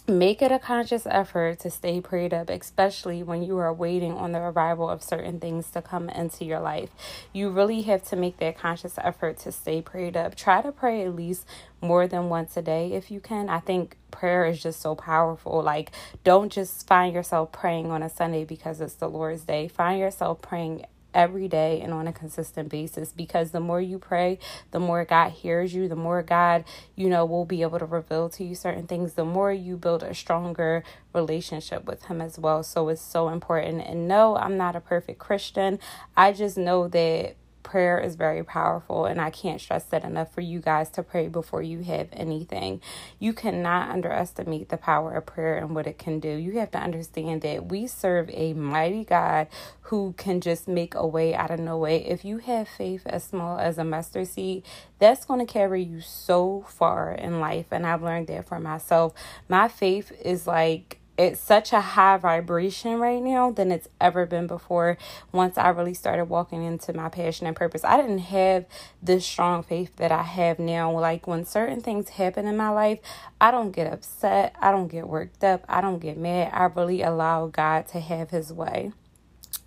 Make 0.10 0.42
it 0.42 0.52
a 0.52 0.58
conscious 0.58 1.06
effort 1.06 1.60
to 1.60 1.70
stay 1.70 2.02
prayed 2.02 2.34
up, 2.34 2.50
especially 2.50 3.22
when 3.22 3.44
you 3.44 3.60
are 3.60 3.72
waiting 3.72 4.14
on 4.14 4.32
the 4.32 4.40
arrival 4.40 4.90
of 4.90 5.04
certain 5.04 5.40
things 5.40 5.70
to 5.70 5.84
come 5.84 6.10
into 6.10 6.46
your 6.46 6.60
life. 6.60 6.90
You 7.32 7.52
really 7.52 7.84
have 7.84 8.04
to 8.06 8.16
make 8.16 8.38
that 8.38 8.58
conscious 8.58 8.98
effort 8.98 9.38
to 9.42 9.52
stay 9.52 9.84
prayed 9.84 10.18
up. 10.18 10.34
Try 10.34 10.64
to 10.64 10.72
pray 10.72 11.04
at 11.04 11.16
least 11.16 11.46
more 11.80 12.08
than 12.08 12.28
once 12.28 12.58
a 12.58 12.64
day 12.64 12.94
if 12.94 13.12
you 13.12 13.20
can. 13.20 13.50
I 13.50 13.60
think 13.60 13.98
prayer 14.10 14.48
is 14.48 14.64
just 14.64 14.82
so 14.82 14.96
powerful. 14.96 15.62
Like, 15.62 15.92
don't 16.24 16.52
just 16.52 16.88
find 16.88 17.14
yourself 17.14 17.52
praying 17.52 17.92
on 17.92 18.02
a 18.02 18.10
Sunday 18.10 18.46
because 18.46 18.82
it's 18.82 18.96
the 18.96 19.08
Lord's 19.08 19.44
Day. 19.44 19.68
Find 19.68 20.00
yourself 20.00 20.42
praying 20.42 20.86
every 21.14 21.48
day 21.48 21.82
and 21.82 21.94
on 21.94 22.08
a 22.08 22.14
consistent 22.14 22.70
basis 22.70 23.12
because 23.12 23.52
the 23.52 23.60
more 23.60 23.82
you 23.82 23.98
pray, 23.98 24.40
the 24.72 24.80
more 24.80 25.04
God 25.06 25.32
hears 25.32 25.74
you, 25.74 25.88
the 25.88 25.96
more 25.96 26.22
God, 26.22 26.64
you 26.96 27.10
know, 27.10 27.26
will 27.26 27.46
be 27.46 27.62
able 27.62 27.80
to 27.80 27.86
reveal 27.86 28.30
to 28.30 28.44
you 28.44 28.56
certain 28.56 28.88
things, 28.88 29.14
the 29.14 29.26
more 29.26 29.52
you 29.52 29.78
build 29.78 30.04
a 30.04 30.14
stronger 30.14 30.84
relationship 31.14 31.86
with 31.86 32.06
Him 32.06 32.22
as 32.22 32.38
well. 32.38 32.64
So 32.64 32.90
it's 32.90 33.02
so 33.02 33.30
important. 33.30 33.82
And 33.86 34.08
no, 34.08 34.36
I'm 34.36 34.58
not 34.58 34.76
a 34.76 34.82
perfect 34.82 35.20
Christian. 35.20 35.80
I 36.16 36.32
just 36.32 36.58
know 36.58 36.88
that 36.88 37.36
prayer 37.64 38.00
is 38.00 38.16
very 38.16 38.44
powerful, 38.44 39.06
and 39.06 39.20
I 39.20 39.30
can't 39.30 39.62
stress 39.62 39.84
that 39.86 40.04
enough 40.04 40.34
for 40.34 40.42
you 40.42 40.60
guys 40.60 40.90
to 40.92 41.04
pray 41.04 41.28
before 41.28 41.62
you 41.62 41.80
have 41.84 42.08
anything. 42.14 42.82
You 43.20 43.34
cannot 43.34 43.90
underestimate 43.90 44.70
the 44.70 44.78
power 44.78 45.14
of 45.14 45.26
prayer 45.26 45.58
and 45.58 45.76
what 45.76 45.88
it 45.88 45.98
can 45.98 46.20
do. 46.20 46.30
You 46.30 46.60
have 46.60 46.72
to 46.72 46.78
understand 46.80 47.42
that 47.42 47.68
we 47.68 47.88
serve 47.88 48.30
a 48.32 48.54
mighty 48.54 49.04
God 49.04 49.48
who 49.82 50.14
can 50.18 50.42
just 50.42 50.68
make 50.68 50.96
a 50.96 51.06
way 51.06 51.34
out 51.34 51.52
of 51.52 51.60
no 51.60 51.78
way. 51.78 52.06
If 52.06 52.24
you 52.24 52.38
have 52.38 52.68
faith 52.68 53.04
as 53.06 53.24
small 53.24 53.58
as 53.58 53.78
a 53.78 53.84
mustard 53.84 54.28
seed, 54.28 54.64
that's 55.00 55.26
going 55.26 55.40
to 55.40 55.52
carry 55.52 55.84
you 55.84 56.02
so 56.02 56.66
far 56.68 57.12
in 57.12 57.40
life. 57.40 57.68
And 57.72 57.86
I've 57.86 58.04
learned 58.04 58.28
that 58.28 58.48
for 58.48 58.60
myself. 58.60 59.14
My 59.48 59.68
faith 59.68 60.12
is 60.24 60.46
like 60.46 60.99
it's 61.20 61.42
such 61.42 61.74
a 61.74 61.82
high 61.82 62.16
vibration 62.16 62.98
right 62.98 63.22
now 63.22 63.52
than 63.52 63.74
it's 63.74 63.90
ever 64.00 64.26
been 64.26 64.48
before 64.48 64.98
once 65.34 65.58
I 65.58 65.68
really 65.68 65.94
started 65.94 66.26
walking 66.26 66.64
into 66.64 66.94
my 66.94 67.10
passion 67.10 67.46
and 67.46 67.58
purpose. 67.58 67.84
I 67.84 67.98
didn't 67.98 68.20
have 68.20 68.66
this 69.04 69.26
strong 69.26 69.62
faith 69.62 69.94
that 69.98 70.14
I 70.14 70.24
have 70.24 70.60
now. 70.60 70.98
Like 70.98 71.28
when 71.28 71.44
certain 71.44 71.82
things 71.82 72.08
happen 72.08 72.48
in 72.48 72.56
my 72.56 72.70
life, 72.70 73.00
I 73.42 73.52
don't 73.52 73.72
get 73.72 73.92
upset, 73.92 74.56
I 74.62 74.72
don't 74.72 74.88
get 74.88 75.10
worked 75.10 75.44
up, 75.44 75.66
I 75.68 75.82
don't 75.82 76.00
get 76.00 76.18
mad. 76.18 76.52
I 76.54 76.64
really 76.64 77.02
allow 77.02 77.48
God 77.48 77.90
to 77.90 78.00
have 78.00 78.30
his 78.30 78.54
way. 78.54 78.94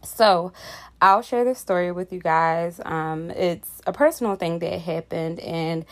So, 0.02 0.52
I'll 1.02 1.22
share 1.22 1.44
this 1.44 1.58
story 1.58 1.92
with 1.92 2.12
you 2.12 2.20
guys. 2.20 2.80
Um, 2.84 3.30
it's 3.32 3.82
a 3.86 3.92
personal 3.92 4.36
thing 4.36 4.60
that 4.60 4.80
happened, 4.80 5.38
and 5.40 5.84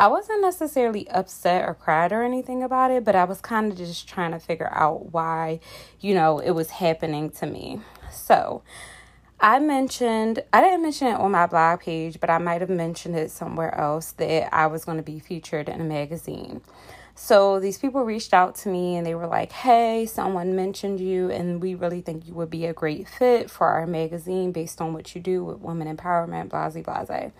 I 0.00 0.06
wasn't 0.06 0.40
necessarily 0.40 1.06
upset 1.10 1.68
or 1.68 1.74
cried 1.74 2.10
or 2.10 2.22
anything 2.22 2.62
about 2.62 2.90
it, 2.90 3.04
but 3.04 3.14
I 3.14 3.24
was 3.24 3.42
kind 3.42 3.70
of 3.70 3.76
just 3.76 4.08
trying 4.08 4.32
to 4.32 4.38
figure 4.38 4.72
out 4.72 5.12
why, 5.12 5.60
you 6.00 6.14
know, 6.14 6.38
it 6.38 6.52
was 6.52 6.70
happening 6.70 7.28
to 7.32 7.46
me. 7.46 7.82
So, 8.10 8.62
I 9.38 9.58
mentioned, 9.58 10.42
I 10.54 10.62
didn't 10.62 10.80
mention 10.80 11.08
it 11.08 11.16
on 11.20 11.32
my 11.32 11.44
blog 11.44 11.80
page, 11.80 12.18
but 12.18 12.30
I 12.30 12.38
might 12.38 12.62
have 12.62 12.70
mentioned 12.70 13.14
it 13.14 13.30
somewhere 13.30 13.74
else 13.74 14.12
that 14.12 14.54
I 14.54 14.68
was 14.68 14.86
going 14.86 14.96
to 14.96 15.02
be 15.02 15.18
featured 15.18 15.68
in 15.68 15.82
a 15.82 15.84
magazine. 15.84 16.62
So 17.14 17.60
these 17.60 17.76
people 17.76 18.02
reached 18.02 18.32
out 18.32 18.54
to 18.56 18.70
me 18.70 18.96
and 18.96 19.06
they 19.06 19.14
were 19.14 19.26
like, 19.26 19.52
hey, 19.52 20.06
someone 20.06 20.56
mentioned 20.56 21.00
you, 21.00 21.30
and 21.30 21.60
we 21.60 21.74
really 21.74 22.00
think 22.00 22.26
you 22.26 22.32
would 22.32 22.48
be 22.48 22.64
a 22.64 22.72
great 22.72 23.06
fit 23.06 23.50
for 23.50 23.66
our 23.66 23.86
magazine 23.86 24.50
based 24.50 24.80
on 24.80 24.94
what 24.94 25.14
you 25.14 25.20
do 25.20 25.44
with 25.44 25.58
women 25.58 25.94
empowerment, 25.94 26.48
blah, 26.48 26.70
blah. 26.70 27.30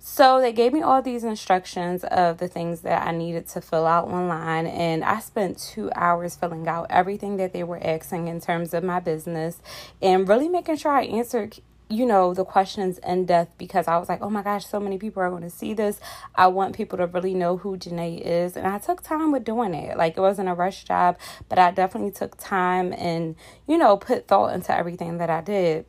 So 0.00 0.40
they 0.40 0.52
gave 0.52 0.72
me 0.72 0.80
all 0.80 1.02
these 1.02 1.24
instructions 1.24 2.04
of 2.04 2.38
the 2.38 2.48
things 2.48 2.80
that 2.82 3.06
I 3.06 3.10
needed 3.10 3.48
to 3.48 3.60
fill 3.60 3.86
out 3.86 4.08
online. 4.08 4.66
And 4.66 5.04
I 5.04 5.20
spent 5.20 5.58
two 5.58 5.90
hours 5.94 6.36
filling 6.36 6.66
out 6.68 6.86
everything 6.88 7.36
that 7.36 7.52
they 7.52 7.64
were 7.64 7.80
asking 7.84 8.28
in 8.28 8.40
terms 8.40 8.72
of 8.74 8.84
my 8.84 9.00
business 9.00 9.60
and 10.00 10.28
really 10.28 10.48
making 10.48 10.76
sure 10.76 10.92
I 10.92 11.02
answered 11.02 11.58
you 11.90 12.04
know, 12.04 12.34
the 12.34 12.44
questions 12.44 12.98
in 12.98 13.24
depth 13.24 13.56
because 13.56 13.88
I 13.88 13.96
was 13.96 14.08
like, 14.08 14.20
oh 14.20 14.28
my 14.28 14.42
gosh, 14.42 14.66
so 14.66 14.78
many 14.78 14.98
people 14.98 15.22
are 15.22 15.30
going 15.30 15.42
to 15.42 15.50
see 15.50 15.72
this. 15.72 15.98
I 16.34 16.48
want 16.48 16.76
people 16.76 16.98
to 16.98 17.06
really 17.06 17.32
know 17.32 17.56
who 17.56 17.78
Janae 17.78 18.20
is. 18.20 18.56
And 18.56 18.66
I 18.66 18.78
took 18.78 19.02
time 19.02 19.32
with 19.32 19.44
doing 19.44 19.72
it. 19.72 19.96
Like, 19.96 20.16
it 20.16 20.20
wasn't 20.20 20.50
a 20.50 20.54
rush 20.54 20.84
job, 20.84 21.18
but 21.48 21.58
I 21.58 21.70
definitely 21.70 22.10
took 22.10 22.36
time 22.36 22.92
and, 22.92 23.36
you 23.66 23.78
know, 23.78 23.96
put 23.96 24.28
thought 24.28 24.54
into 24.54 24.76
everything 24.76 25.16
that 25.18 25.30
I 25.30 25.40
did. 25.40 25.86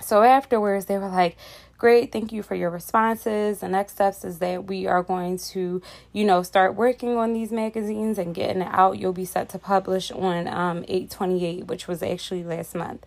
So 0.00 0.22
afterwards, 0.22 0.86
they 0.86 0.98
were 0.98 1.08
like, 1.08 1.36
great 1.82 2.12
thank 2.12 2.30
you 2.30 2.44
for 2.44 2.54
your 2.54 2.70
responses 2.70 3.58
the 3.58 3.68
next 3.68 3.94
steps 3.94 4.24
is 4.24 4.38
that 4.38 4.68
we 4.68 4.86
are 4.86 5.02
going 5.02 5.36
to 5.36 5.82
you 6.12 6.24
know 6.24 6.40
start 6.40 6.76
working 6.76 7.16
on 7.16 7.32
these 7.32 7.50
magazines 7.50 8.18
and 8.18 8.36
getting 8.36 8.62
it 8.62 8.68
out 8.70 9.00
you'll 9.00 9.12
be 9.12 9.24
set 9.24 9.48
to 9.48 9.58
publish 9.58 10.12
on 10.12 10.46
um 10.46 10.84
828 10.86 11.66
which 11.66 11.88
was 11.88 12.00
actually 12.00 12.44
last 12.44 12.76
month 12.76 13.04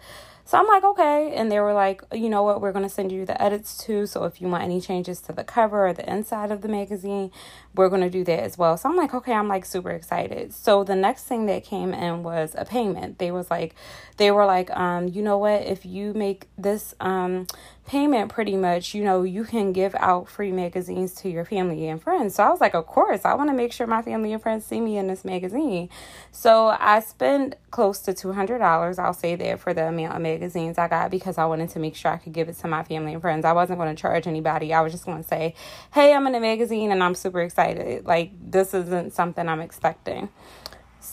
so 0.47 0.59
I'm 0.59 0.67
like, 0.67 0.83
okay. 0.83 1.33
And 1.33 1.51
they 1.51 1.59
were 1.59 1.73
like, 1.73 2.03
you 2.13 2.29
know 2.29 2.43
what, 2.43 2.61
we're 2.61 2.71
going 2.71 2.85
to 2.85 2.89
send 2.89 3.11
you 3.11 3.25
the 3.25 3.41
edits 3.41 3.83
too. 3.83 4.05
So 4.05 4.25
if 4.25 4.39
you 4.39 4.47
want 4.47 4.63
any 4.63 4.79
changes 4.79 5.19
to 5.21 5.33
the 5.33 5.43
cover 5.43 5.87
or 5.87 5.93
the 5.93 6.07
inside 6.07 6.51
of 6.51 6.61
the 6.61 6.67
magazine, 6.67 7.31
we're 7.73 7.89
going 7.89 8.03
to 8.03 8.11
do 8.11 8.23
that 8.25 8.41
as 8.41 8.55
well. 8.55 8.77
So 8.77 8.87
I'm 8.87 8.95
like, 8.95 9.15
okay, 9.15 9.33
I'm 9.33 9.47
like 9.47 9.65
super 9.65 9.89
excited. 9.89 10.53
So 10.53 10.83
the 10.83 10.95
next 10.95 11.23
thing 11.23 11.47
that 11.47 11.63
came 11.63 11.95
in 11.95 12.21
was 12.21 12.53
a 12.55 12.63
payment. 12.63 13.17
They 13.17 13.31
was 13.31 13.49
like, 13.49 13.73
they 14.17 14.29
were 14.29 14.45
like, 14.45 14.69
um, 14.77 15.07
you 15.07 15.23
know 15.23 15.39
what, 15.39 15.63
if 15.63 15.83
you 15.83 16.13
make 16.13 16.47
this 16.59 16.93
um 16.99 17.47
payment 17.85 18.31
pretty 18.31 18.57
much, 18.57 18.95
you 18.95 19.03
know, 19.03 19.21
you 19.21 19.43
can 19.43 19.71
give 19.71 19.93
out 19.95 20.27
free 20.27 20.51
magazines 20.51 21.13
to 21.13 21.29
your 21.29 21.45
family 21.45 21.87
and 21.87 22.01
friends. 22.01 22.35
So 22.35 22.43
I 22.43 22.49
was 22.49 22.59
like, 22.59 22.73
of 22.73 22.87
course, 22.87 23.25
I 23.25 23.35
want 23.35 23.49
to 23.51 23.55
make 23.55 23.71
sure 23.71 23.85
my 23.85 24.01
family 24.01 24.33
and 24.33 24.41
friends 24.41 24.65
see 24.65 24.81
me 24.81 24.97
in 24.97 25.07
this 25.07 25.23
magazine. 25.23 25.89
So 26.31 26.75
I 26.79 26.99
spent 27.01 27.55
close 27.69 27.99
to 27.99 28.13
$200, 28.13 28.99
I'll 28.99 29.13
say 29.13 29.35
that, 29.35 29.59
for 29.59 29.73
the 29.73 29.87
amount 29.87 30.15
of 30.15 30.21
magazines 30.21 30.79
I 30.79 30.87
got 30.87 31.11
because 31.11 31.37
I 31.37 31.45
wanted 31.45 31.69
to 31.69 31.79
make 31.79 31.95
sure 31.95 32.11
I 32.11 32.17
could 32.17 32.33
give 32.33 32.49
it 32.49 32.57
to 32.57 32.67
my 32.67 32.83
family 32.83 33.13
and 33.13 33.21
friends. 33.21 33.45
I 33.45 33.53
wasn't 33.53 33.77
going 33.77 33.95
to 33.95 34.01
charge 34.01 34.25
anybody. 34.25 34.73
I 34.73 34.81
was 34.81 34.91
just 34.91 35.05
going 35.05 35.21
to 35.21 35.27
say, 35.27 35.53
hey, 35.93 36.13
I'm 36.13 36.25
in 36.25 36.33
a 36.33 36.39
magazine 36.39 36.91
and 36.91 37.03
I'm 37.03 37.13
super 37.13 37.41
excited. 37.41 38.05
Like, 38.05 38.31
this 38.41 38.73
isn't 38.73 39.13
something 39.13 39.47
I'm 39.47 39.61
expecting. 39.61 40.29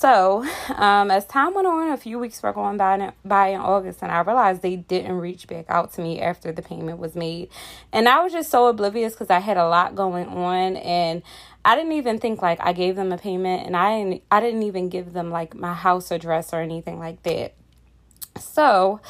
So, 0.03 0.45
um, 0.75 1.13
as 1.13 1.27
time 1.27 1.55
went 1.55 1.69
on, 1.69 1.93
a 1.93 1.97
few 1.97 2.19
weeks 2.19 2.43
were 2.43 2.53
going 2.53 2.77
by, 2.77 3.13
by 3.25 3.51
in 3.51 3.61
August, 3.61 4.01
and 4.03 4.11
I 4.11 4.19
realized 4.23 4.61
they 4.61 4.75
didn't 4.75 5.13
reach 5.13 5.47
back 5.47 5.67
out 5.69 5.93
to 5.93 6.01
me 6.01 6.21
after 6.21 6.51
the 6.51 6.61
payment 6.61 6.99
was 6.99 7.15
made. 7.15 7.51
And 7.93 8.09
I 8.09 8.21
was 8.21 8.33
just 8.33 8.51
so 8.51 8.67
oblivious 8.67 9.13
because 9.13 9.31
I 9.31 9.39
had 9.39 9.57
a 9.57 9.69
lot 9.69 9.95
going 9.95 10.27
on, 10.27 10.75
and 10.79 11.23
I 11.65 11.77
didn't 11.77 11.93
even 11.93 12.19
think 12.19 12.43
like 12.43 12.59
I 12.61 12.73
gave 12.73 12.97
them 12.97 13.13
a 13.13 13.17
payment, 13.17 13.65
and 13.65 13.77
I 13.77 14.03
didn't, 14.03 14.23
I 14.29 14.41
didn't 14.41 14.65
even 14.65 14.89
give 14.89 15.13
them 15.13 15.31
like 15.31 15.55
my 15.55 15.73
house 15.73 16.11
address 16.11 16.53
or 16.53 16.61
anything 16.61 16.99
like 16.99 17.23
that. 17.23 17.55
So, 18.41 19.01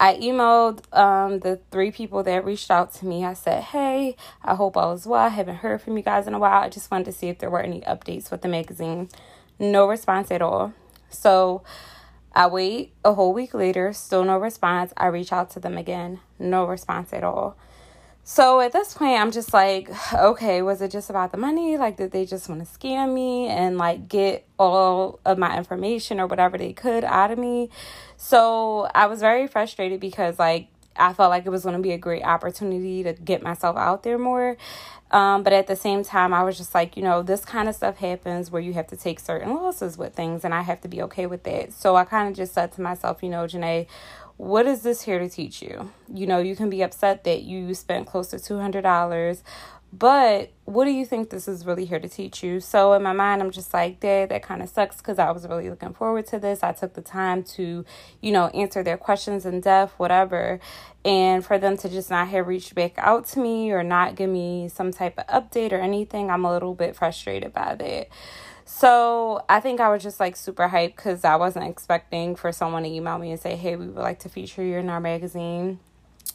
I 0.00 0.16
emailed 0.16 0.92
um, 0.92 1.38
the 1.38 1.60
three 1.70 1.92
people 1.92 2.24
that 2.24 2.44
reached 2.44 2.72
out 2.72 2.92
to 2.94 3.06
me. 3.06 3.24
I 3.24 3.34
said, 3.34 3.62
Hey, 3.62 4.16
I 4.42 4.56
hope 4.56 4.76
all 4.76 4.92
is 4.94 5.06
well. 5.06 5.20
I 5.22 5.28
haven't 5.28 5.58
heard 5.58 5.82
from 5.82 5.96
you 5.96 6.02
guys 6.02 6.26
in 6.26 6.34
a 6.34 6.40
while. 6.40 6.64
I 6.64 6.68
just 6.68 6.90
wanted 6.90 7.04
to 7.04 7.12
see 7.12 7.28
if 7.28 7.38
there 7.38 7.48
were 7.48 7.62
any 7.62 7.82
updates 7.82 8.32
with 8.32 8.42
the 8.42 8.48
magazine. 8.48 9.08
No 9.62 9.86
response 9.86 10.32
at 10.32 10.42
all. 10.42 10.72
So 11.08 11.62
I 12.32 12.48
wait 12.48 12.94
a 13.04 13.14
whole 13.14 13.32
week 13.32 13.54
later, 13.54 13.92
still 13.92 14.24
no 14.24 14.36
response. 14.36 14.92
I 14.96 15.06
reach 15.06 15.32
out 15.32 15.50
to 15.50 15.60
them 15.60 15.78
again, 15.78 16.18
no 16.36 16.64
response 16.64 17.12
at 17.12 17.22
all. 17.22 17.56
So 18.24 18.58
at 18.58 18.72
this 18.72 18.94
point, 18.94 19.20
I'm 19.20 19.30
just 19.30 19.52
like, 19.52 19.88
okay, 20.12 20.62
was 20.62 20.82
it 20.82 20.90
just 20.90 21.10
about 21.10 21.30
the 21.30 21.38
money? 21.38 21.76
Like, 21.76 21.96
did 21.96 22.10
they 22.10 22.24
just 22.24 22.48
want 22.48 22.66
to 22.66 22.78
scam 22.78 23.14
me 23.14 23.46
and 23.46 23.78
like 23.78 24.08
get 24.08 24.48
all 24.58 25.20
of 25.24 25.38
my 25.38 25.56
information 25.56 26.18
or 26.18 26.26
whatever 26.26 26.58
they 26.58 26.72
could 26.72 27.04
out 27.04 27.30
of 27.30 27.38
me? 27.38 27.70
So 28.16 28.88
I 28.92 29.06
was 29.06 29.20
very 29.20 29.46
frustrated 29.46 30.00
because, 30.00 30.40
like, 30.40 30.71
I 30.96 31.12
felt 31.12 31.30
like 31.30 31.46
it 31.46 31.50
was 31.50 31.62
going 31.62 31.76
to 31.76 31.82
be 31.82 31.92
a 31.92 31.98
great 31.98 32.22
opportunity 32.22 33.02
to 33.02 33.12
get 33.12 33.42
myself 33.42 33.76
out 33.76 34.02
there 34.02 34.18
more. 34.18 34.56
Um, 35.10 35.42
but 35.42 35.52
at 35.52 35.66
the 35.66 35.76
same 35.76 36.02
time, 36.04 36.32
I 36.32 36.42
was 36.42 36.56
just 36.56 36.74
like, 36.74 36.96
you 36.96 37.02
know, 37.02 37.22
this 37.22 37.44
kind 37.44 37.68
of 37.68 37.74
stuff 37.74 37.98
happens 37.98 38.50
where 38.50 38.62
you 38.62 38.72
have 38.72 38.86
to 38.88 38.96
take 38.96 39.20
certain 39.20 39.54
losses 39.54 39.98
with 39.98 40.14
things, 40.14 40.44
and 40.44 40.54
I 40.54 40.62
have 40.62 40.80
to 40.82 40.88
be 40.88 41.02
okay 41.02 41.26
with 41.26 41.42
that. 41.44 41.72
So 41.72 41.96
I 41.96 42.04
kind 42.04 42.28
of 42.28 42.34
just 42.34 42.54
said 42.54 42.72
to 42.72 42.80
myself, 42.80 43.22
you 43.22 43.28
know, 43.28 43.44
Janae, 43.44 43.86
what 44.38 44.66
is 44.66 44.82
this 44.82 45.02
here 45.02 45.18
to 45.18 45.28
teach 45.28 45.62
you? 45.62 45.90
You 46.12 46.26
know, 46.26 46.38
you 46.38 46.56
can 46.56 46.70
be 46.70 46.82
upset 46.82 47.24
that 47.24 47.42
you 47.42 47.74
spent 47.74 48.06
close 48.06 48.28
to 48.28 48.36
$200 48.36 49.42
but 49.92 50.50
what 50.64 50.86
do 50.86 50.90
you 50.90 51.04
think 51.04 51.28
this 51.28 51.46
is 51.46 51.66
really 51.66 51.84
here 51.84 52.00
to 52.00 52.08
teach 52.08 52.42
you? 52.42 52.60
So 52.60 52.94
in 52.94 53.02
my 53.02 53.12
mind, 53.12 53.42
I'm 53.42 53.50
just 53.50 53.74
like, 53.74 54.00
Dad, 54.00 54.30
that 54.30 54.42
kind 54.42 54.62
of 54.62 54.70
sucks 54.70 54.96
because 54.96 55.18
I 55.18 55.30
was 55.30 55.46
really 55.46 55.68
looking 55.68 55.92
forward 55.92 56.26
to 56.28 56.38
this. 56.38 56.62
I 56.62 56.72
took 56.72 56.94
the 56.94 57.02
time 57.02 57.42
to, 57.44 57.84
you 58.22 58.32
know, 58.32 58.46
answer 58.48 58.82
their 58.82 58.96
questions 58.96 59.44
in 59.44 59.60
depth, 59.60 59.92
whatever. 59.98 60.60
And 61.04 61.44
for 61.44 61.58
them 61.58 61.76
to 61.78 61.90
just 61.90 62.08
not 62.08 62.28
have 62.28 62.46
reached 62.46 62.74
back 62.74 62.94
out 62.96 63.26
to 63.28 63.40
me 63.40 63.70
or 63.70 63.82
not 63.82 64.14
give 64.14 64.30
me 64.30 64.70
some 64.70 64.92
type 64.92 65.18
of 65.18 65.26
update 65.26 65.72
or 65.72 65.80
anything, 65.80 66.30
I'm 66.30 66.46
a 66.46 66.52
little 66.52 66.74
bit 66.74 66.96
frustrated 66.96 67.52
by 67.52 67.74
that. 67.74 68.08
So 68.64 69.44
I 69.50 69.60
think 69.60 69.78
I 69.80 69.90
was 69.90 70.02
just 70.02 70.20
like 70.20 70.36
super 70.36 70.68
hyped 70.68 70.96
because 70.96 71.22
I 71.22 71.36
wasn't 71.36 71.66
expecting 71.68 72.34
for 72.34 72.50
someone 72.50 72.84
to 72.84 72.88
email 72.88 73.18
me 73.18 73.32
and 73.32 73.40
say, 73.40 73.56
hey, 73.56 73.76
we 73.76 73.88
would 73.88 73.96
like 73.96 74.20
to 74.20 74.30
feature 74.30 74.62
you 74.62 74.78
in 74.78 74.88
our 74.88 75.00
magazine. 75.00 75.80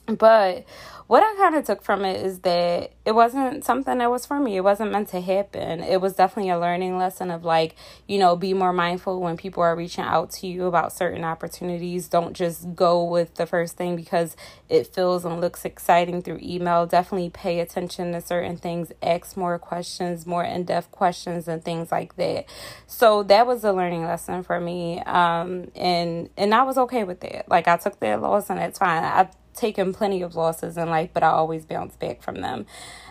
But 0.07 0.65
what 1.07 1.23
I 1.23 1.35
kind 1.37 1.55
of 1.55 1.65
took 1.65 1.81
from 1.81 2.03
it 2.03 2.25
is 2.25 2.39
that 2.39 2.91
it 3.05 3.13
wasn't 3.13 3.63
something 3.63 3.97
that 3.97 4.11
was 4.11 4.25
for 4.25 4.39
me. 4.39 4.57
It 4.57 4.63
wasn't 4.63 4.91
meant 4.91 5.07
to 5.09 5.21
happen. 5.21 5.81
It 5.81 6.01
was 6.01 6.15
definitely 6.15 6.51
a 6.51 6.59
learning 6.59 6.97
lesson 6.97 7.31
of 7.31 7.45
like, 7.45 7.75
you 8.07 8.17
know, 8.17 8.35
be 8.35 8.53
more 8.53 8.73
mindful 8.73 9.21
when 9.21 9.37
people 9.37 9.63
are 9.63 9.75
reaching 9.75 10.03
out 10.03 10.31
to 10.31 10.47
you 10.47 10.65
about 10.65 10.91
certain 10.91 11.23
opportunities. 11.23 12.09
Don't 12.09 12.33
just 12.33 12.75
go 12.75 13.05
with 13.05 13.35
the 13.35 13.45
first 13.45 13.77
thing 13.77 13.95
because 13.95 14.35
it 14.67 14.87
feels 14.87 15.23
and 15.23 15.39
looks 15.39 15.63
exciting 15.63 16.21
through 16.21 16.39
email. 16.41 16.85
Definitely 16.85 17.29
pay 17.29 17.61
attention 17.61 18.11
to 18.11 18.19
certain 18.19 18.57
things, 18.57 18.91
ask 19.01 19.37
more 19.37 19.57
questions, 19.59 20.25
more 20.25 20.43
in 20.43 20.65
depth 20.65 20.91
questions, 20.91 21.47
and 21.47 21.63
things 21.63 21.89
like 21.89 22.17
that. 22.17 22.47
So 22.85 23.23
that 23.23 23.47
was 23.47 23.63
a 23.63 23.71
learning 23.71 24.03
lesson 24.03 24.43
for 24.43 24.59
me. 24.59 24.99
Um, 25.01 25.71
and 25.73 26.29
and 26.35 26.53
I 26.53 26.63
was 26.63 26.77
okay 26.77 27.05
with 27.05 27.21
that. 27.21 27.49
Like 27.49 27.69
I 27.69 27.77
took 27.77 27.99
that 28.01 28.21
loss 28.21 28.49
and 28.49 28.59
it's 28.59 28.79
fine. 28.79 29.03
I 29.03 29.29
taken 29.57 29.93
plenty 29.93 30.21
of 30.21 30.35
losses 30.35 30.77
in 30.77 30.89
life, 30.89 31.09
but 31.13 31.23
I 31.23 31.29
always 31.29 31.65
bounce 31.65 31.95
back 31.95 32.21
from 32.21 32.41
them. 32.41 32.65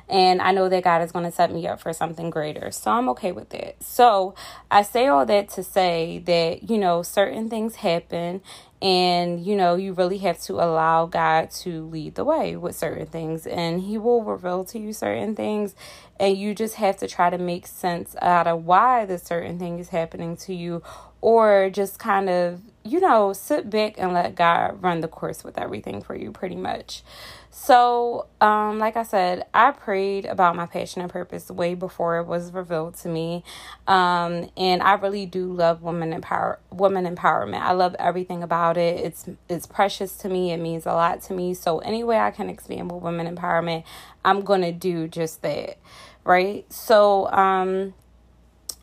And 0.09 0.40
I 0.40 0.52
know 0.52 0.68
that 0.68 0.85
God 0.85 1.02
is 1.02 1.11
going 1.11 1.24
to 1.24 1.32
set 1.32 1.52
me 1.52 1.66
up 1.66 1.80
for 1.80 1.92
something 1.92 2.30
greater. 2.30 2.70
So 2.70 2.92
I'm 2.92 3.09
okay 3.11 3.32
with 3.32 3.52
it. 3.52 3.76
So 3.82 4.35
I 4.70 4.82
say 4.82 5.09
all 5.09 5.26
that 5.26 5.48
to 5.50 5.64
say 5.64 6.22
that, 6.26 6.70
you 6.70 6.78
know, 6.78 7.02
certain 7.02 7.50
things 7.50 7.76
happen 7.76 8.40
and 8.82 9.44
you 9.44 9.56
know 9.56 9.74
you 9.74 9.92
really 9.94 10.18
have 10.18 10.38
to 10.38 10.52
allow 10.54 11.06
god 11.06 11.50
to 11.50 11.87
lead 11.87 12.14
the 12.14 12.24
way 12.24 12.54
with 12.56 12.76
certain 12.76 13.06
things 13.06 13.46
and 13.46 13.80
he 13.80 13.96
will 13.96 14.22
reveal 14.22 14.64
to 14.64 14.78
you 14.78 14.92
certain 14.92 15.35
things 15.35 15.74
and 16.20 16.37
you 16.37 16.54
just 16.54 16.74
have 16.74 16.96
to 16.96 17.09
try 17.09 17.30
to 17.30 17.38
make 17.38 17.66
sense 17.66 18.14
out 18.20 18.46
of 18.46 18.64
why 18.64 19.06
the 19.06 19.18
certain 19.18 19.59
thing 19.59 19.78
is 19.78 19.88
happening 19.88 20.37
to 20.37 20.54
you 20.54 20.82
or 21.22 21.70
just 21.70 21.98
kind 21.98 22.28
of 22.28 22.61
you 22.87 23.01
know, 23.01 23.33
sit 23.33 23.68
back 23.70 23.94
and 23.99 24.12
let 24.12 24.35
God 24.35 24.83
run 24.83 25.01
the 25.01 25.09
course 25.09 25.44
with 25.44 25.59
everything 25.59 26.01
for 26.01 26.14
you, 26.14 26.33
pretty 26.33 26.57
much. 26.57 27.03
So, 27.51 28.27
um, 28.40 28.79
like 28.79 28.96
I 28.96 29.03
said, 29.03 29.46
I 29.55 29.70
prayed 29.70 30.27
about 30.27 30.57
my 30.57 30.66
passion 30.66 31.01
and 31.01 31.11
purpose 31.11 31.51
way 31.51 31.75
before 31.75 32.18
it 32.18 32.27
was 32.27 32.53
revealed 32.53 32.96
to 32.99 33.09
me. 33.09 33.44
Um, 33.87 34.51
and 34.59 34.83
I 34.83 34.92
really 34.94 35.25
do 35.25 35.51
love 35.53 35.83
women 35.83 36.12
empower 36.12 36.59
woman 36.70 37.07
empowerment. 37.07 37.61
I 37.62 37.72
love 37.72 37.96
everything 37.99 38.42
about 38.42 38.77
it. 38.77 39.01
It's 39.03 39.27
it's 39.49 39.66
precious 39.66 40.16
to 40.18 40.29
me. 40.29 40.53
It 40.53 40.59
means 40.59 40.85
a 40.85 40.92
lot 40.92 41.22
to 41.22 41.33
me. 41.33 41.55
So 41.55 41.79
any 41.79 42.05
way 42.05 42.18
I 42.18 42.31
can 42.31 42.51
expand 42.51 42.92
with 42.92 43.03
women 43.03 43.35
empowerment, 43.35 43.85
I'm 44.25 44.42
gonna 44.42 44.72
do 44.72 45.09
just 45.09 45.40
that. 45.40 45.79
Right. 46.25 46.70
So 46.70 47.31
um 47.33 47.94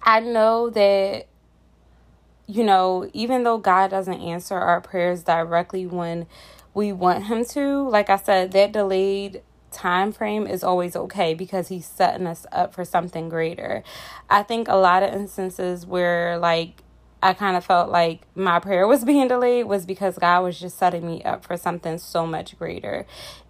I 0.01 0.19
know 0.19 0.69
that 0.71 1.27
you 2.47 2.63
know, 2.63 3.09
even 3.13 3.43
though 3.43 3.57
God 3.57 3.89
doesn't 3.89 4.21
answer 4.21 4.55
our 4.55 4.81
prayers 4.81 5.23
directly 5.23 5.85
when 5.85 6.27
we 6.73 6.91
want 6.91 7.25
him 7.25 7.45
to, 7.45 7.87
like 7.89 8.09
I 8.09 8.17
said, 8.17 8.51
that 8.51 8.71
delayed 8.71 9.41
time 9.71 10.11
frame 10.11 10.45
is 10.45 10.63
always 10.63 10.95
okay 10.95 11.33
because 11.33 11.67
he's 11.67 11.85
setting 11.85 12.27
us 12.27 12.45
up 12.51 12.73
for 12.73 12.85
something 12.85 13.29
greater. 13.29 13.83
I 14.29 14.43
think 14.43 14.67
a 14.67 14.75
lot 14.75 15.03
of 15.03 15.13
instances 15.13 15.85
where 15.85 16.37
like 16.37 16.83
I 17.23 17.33
kind 17.33 17.55
of 17.55 17.63
felt 17.63 17.89
like 17.89 18.21
my 18.35 18.59
prayer 18.59 18.85
was 18.85 19.05
being 19.05 19.29
delayed 19.29 19.65
was 19.65 19.85
because 19.85 20.17
God 20.17 20.43
was 20.43 20.59
just 20.59 20.77
setting 20.77 21.07
me 21.07 21.23
up 21.23 21.45
for 21.45 21.55
something 21.55 21.97
so 21.97 22.27
much 22.27 22.59
greater. 22.59 23.05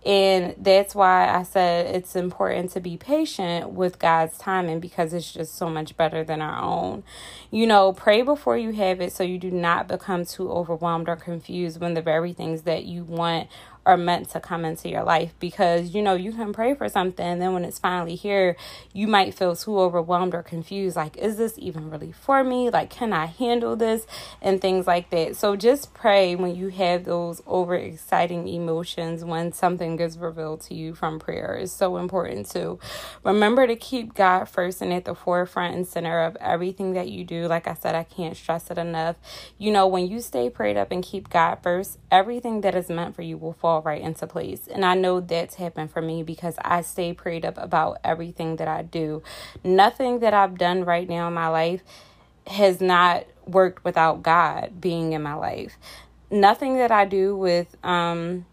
And 0.06 0.54
that's 0.60 0.94
why 0.94 1.28
I 1.28 1.42
said 1.42 1.96
it's 1.96 2.16
important 2.16 2.70
to 2.72 2.80
be 2.80 2.98
patient 2.98 3.72
with 3.72 3.98
God's 3.98 4.38
timing 4.38 4.80
because 4.80 5.12
it's 5.12 5.34
just 5.34 5.56
so 5.56 5.72
much 5.72 5.98
better 5.98 6.24
than 6.24 6.40
our 6.40 6.62
own. 6.62 7.04
You 7.50 7.66
know, 7.66 7.94
pray 7.94 8.22
before 8.22 8.58
you 8.58 8.74
have 8.74 9.02
it 9.02 9.12
so 9.12 9.24
you 9.24 9.40
do 9.40 9.50
not 9.50 9.88
become 9.88 10.24
too 10.26 10.52
overwhelmed 10.52 11.10
or 11.10 11.16
confused 11.16 11.82
when 11.82 11.96
the 11.96 12.02
very 12.02 12.32
things 12.32 12.64
that 12.64 12.86
you 12.86 13.04
want 13.04 13.48
are 13.86 13.98
meant 13.98 14.30
to 14.30 14.40
come 14.40 14.64
into 14.66 14.90
your 14.90 15.04
life 15.04 15.34
because 15.40 15.94
you 15.94 16.02
know 16.02 16.14
you 16.14 16.32
can 16.32 16.54
pray 16.54 16.74
for 16.74 16.88
something 16.88 17.26
and 17.26 17.42
then 17.42 17.54
when 17.54 17.66
it's 17.66 17.80
finally 17.80 18.16
here 18.16 18.56
you 18.94 19.08
might 19.08 19.34
feel 19.34 19.56
too 19.56 19.78
overwhelmed 19.80 20.34
or 20.34 20.42
confused 20.42 20.96
like 20.96 21.18
is 21.18 21.38
this 21.38 21.56
even 21.58 21.90
really 21.90 22.12
for 22.12 22.44
me? 22.44 22.70
Like 22.70 22.90
can 22.90 23.14
i 23.14 23.26
handle 23.26 23.76
this? 23.76 24.06
And 24.42 24.62
things 24.62 24.88
like 24.88 25.10
that. 25.10 25.36
So 25.36 25.56
just 25.56 25.94
pray 25.94 26.36
when 26.36 26.56
you 26.56 26.70
have 26.70 27.06
those 27.06 27.42
over 27.46 27.76
exciting 27.76 28.48
emotions 28.48 29.26
when 29.26 29.52
something 29.52 29.96
gets 29.98 30.18
revealed 30.18 30.62
to 30.62 30.74
you 30.74 30.94
from 30.94 31.20
prayer. 31.20 31.56
Is 31.56 31.72
so 31.72 31.98
important 31.98 32.50
too 32.50 32.80
remember 33.24 33.68
to 33.68 33.76
keep 33.76 34.14
god 34.14 34.46
first 34.46 34.82
and 34.82 34.94
at 34.94 35.06
the 35.06 35.16
forefront 35.16 35.76
and 35.76 35.88
center 35.88 36.22
of 36.22 36.36
everything 36.38 36.94
that 36.94 37.10
you 37.10 37.24
do. 37.24 37.48
Like 37.48 37.68
i 37.68 37.74
said 37.74 37.96
i 37.96 38.04
can't 38.04 38.36
stress 38.38 38.70
it 38.72 38.78
enough. 38.78 39.18
You 39.58 39.72
know 39.72 39.88
when 39.88 40.08
you 40.08 40.20
stay 40.20 40.50
prayed 40.50 40.78
up 40.78 40.92
and 40.92 41.04
keep 41.04 41.30
god 41.30 41.60
first 41.62 42.00
everything 42.12 42.62
that 42.62 42.76
is 42.76 42.90
meant 42.90 43.16
for 43.16 43.22
you 43.22 43.38
will 43.38 43.54
fall 43.54 43.73
right 43.82 44.02
into 44.02 44.28
place. 44.28 44.68
And 44.68 44.86
I 44.86 44.96
know 44.96 45.20
that's 45.20 45.56
happened 45.56 45.92
for 45.92 46.02
me 46.02 46.24
because 46.24 46.56
I 46.64 46.82
stay 46.82 47.14
prayed 47.14 47.46
up 47.46 47.58
about 47.58 47.98
everything 48.04 48.58
that 48.58 48.68
I 48.68 48.84
do. 48.84 49.24
Nothing 49.64 50.20
that 50.20 50.34
I've 50.34 50.58
done 50.58 50.86
right 50.86 51.08
now 51.08 51.28
in 51.28 51.34
my 51.34 51.48
life 51.48 51.82
has 52.48 52.82
not 52.82 53.26
worked 53.46 53.84
without 53.84 54.24
God 54.24 54.80
being 54.82 55.14
in 55.14 55.22
my 55.24 55.34
life. 55.34 55.78
Nothing 56.32 56.76
that 56.76 56.92
I 56.92 57.06
do 57.06 57.36
with 57.36 57.76
um 57.84 58.46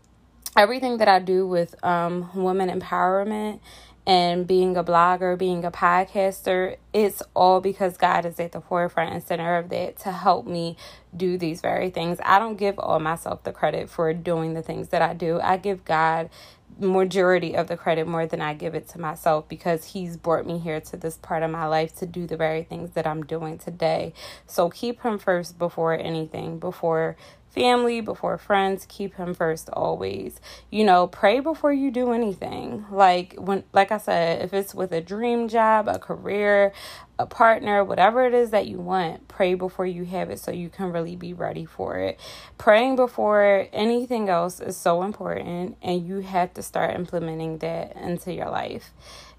everything 0.56 0.98
that 0.98 1.08
I 1.08 1.18
do 1.18 1.46
with 1.46 1.74
um 1.84 2.30
women 2.34 2.68
empowerment 2.80 3.60
and 4.06 4.46
being 4.46 4.76
a 4.76 4.84
blogger, 4.84 5.38
being 5.38 5.64
a 5.64 5.70
podcaster, 5.70 6.76
it's 6.92 7.22
all 7.34 7.60
because 7.60 7.96
God 7.96 8.24
is 8.24 8.40
at 8.40 8.52
the 8.52 8.60
forefront 8.60 9.12
and 9.12 9.22
center 9.22 9.56
of 9.56 9.68
that 9.68 9.98
to 10.00 10.12
help 10.12 10.46
me 10.46 10.76
do 11.14 11.36
these 11.36 11.60
very 11.60 11.90
things. 11.90 12.18
I 12.24 12.38
don't 12.38 12.56
give 12.56 12.78
all 12.78 12.98
myself 12.98 13.42
the 13.44 13.52
credit 13.52 13.90
for 13.90 14.12
doing 14.12 14.54
the 14.54 14.62
things 14.62 14.88
that 14.88 15.02
I 15.02 15.14
do. 15.14 15.40
I 15.40 15.58
give 15.58 15.84
God 15.84 16.30
majority 16.78 17.54
of 17.54 17.66
the 17.66 17.76
credit 17.76 18.06
more 18.06 18.26
than 18.26 18.40
I 18.40 18.54
give 18.54 18.74
it 18.74 18.88
to 18.90 19.00
myself 19.00 19.48
because 19.48 19.84
he's 19.86 20.16
brought 20.16 20.46
me 20.46 20.58
here 20.58 20.80
to 20.80 20.96
this 20.96 21.16
part 21.18 21.42
of 21.42 21.50
my 21.50 21.66
life 21.66 21.94
to 21.96 22.06
do 22.06 22.26
the 22.26 22.36
very 22.36 22.62
things 22.62 22.92
that 22.92 23.06
I'm 23.06 23.24
doing 23.24 23.58
today. 23.58 24.14
So 24.46 24.70
keep 24.70 25.02
him 25.02 25.18
first 25.18 25.58
before 25.58 25.94
anything, 25.94 26.58
before 26.58 27.16
family, 27.50 28.00
before 28.00 28.38
friends, 28.38 28.86
keep 28.88 29.14
him 29.14 29.34
first 29.34 29.68
always. 29.72 30.40
You 30.70 30.84
know, 30.84 31.06
pray 31.06 31.40
before 31.40 31.72
you 31.72 31.90
do 31.90 32.12
anything. 32.12 32.86
Like 32.90 33.34
when 33.36 33.64
like 33.72 33.92
I 33.92 33.98
said, 33.98 34.42
if 34.42 34.54
it's 34.54 34.74
with 34.74 34.92
a 34.92 35.00
dream 35.00 35.48
job, 35.48 35.88
a 35.88 35.98
career, 35.98 36.72
a 37.18 37.26
partner, 37.26 37.84
whatever 37.84 38.24
it 38.24 38.32
is 38.32 38.50
that 38.50 38.66
you 38.66 38.78
want, 38.78 39.28
pray 39.28 39.54
before 39.54 39.86
you 39.86 40.04
have 40.04 40.30
it 40.30 40.38
so 40.38 40.50
you 40.50 40.70
can 40.70 40.92
really 40.92 41.16
be 41.16 41.32
ready 41.32 41.64
for 41.64 41.98
it. 41.98 42.18
Praying 42.56 42.96
before 42.96 43.68
anything 43.72 44.28
else 44.28 44.60
is 44.60 44.76
so 44.76 45.02
important 45.02 45.76
and 45.82 46.06
you 46.06 46.20
have 46.20 46.54
to 46.54 46.62
start 46.62 46.94
implementing 46.94 47.58
that 47.58 47.96
into 47.96 48.32
your 48.32 48.48
life. 48.48 48.92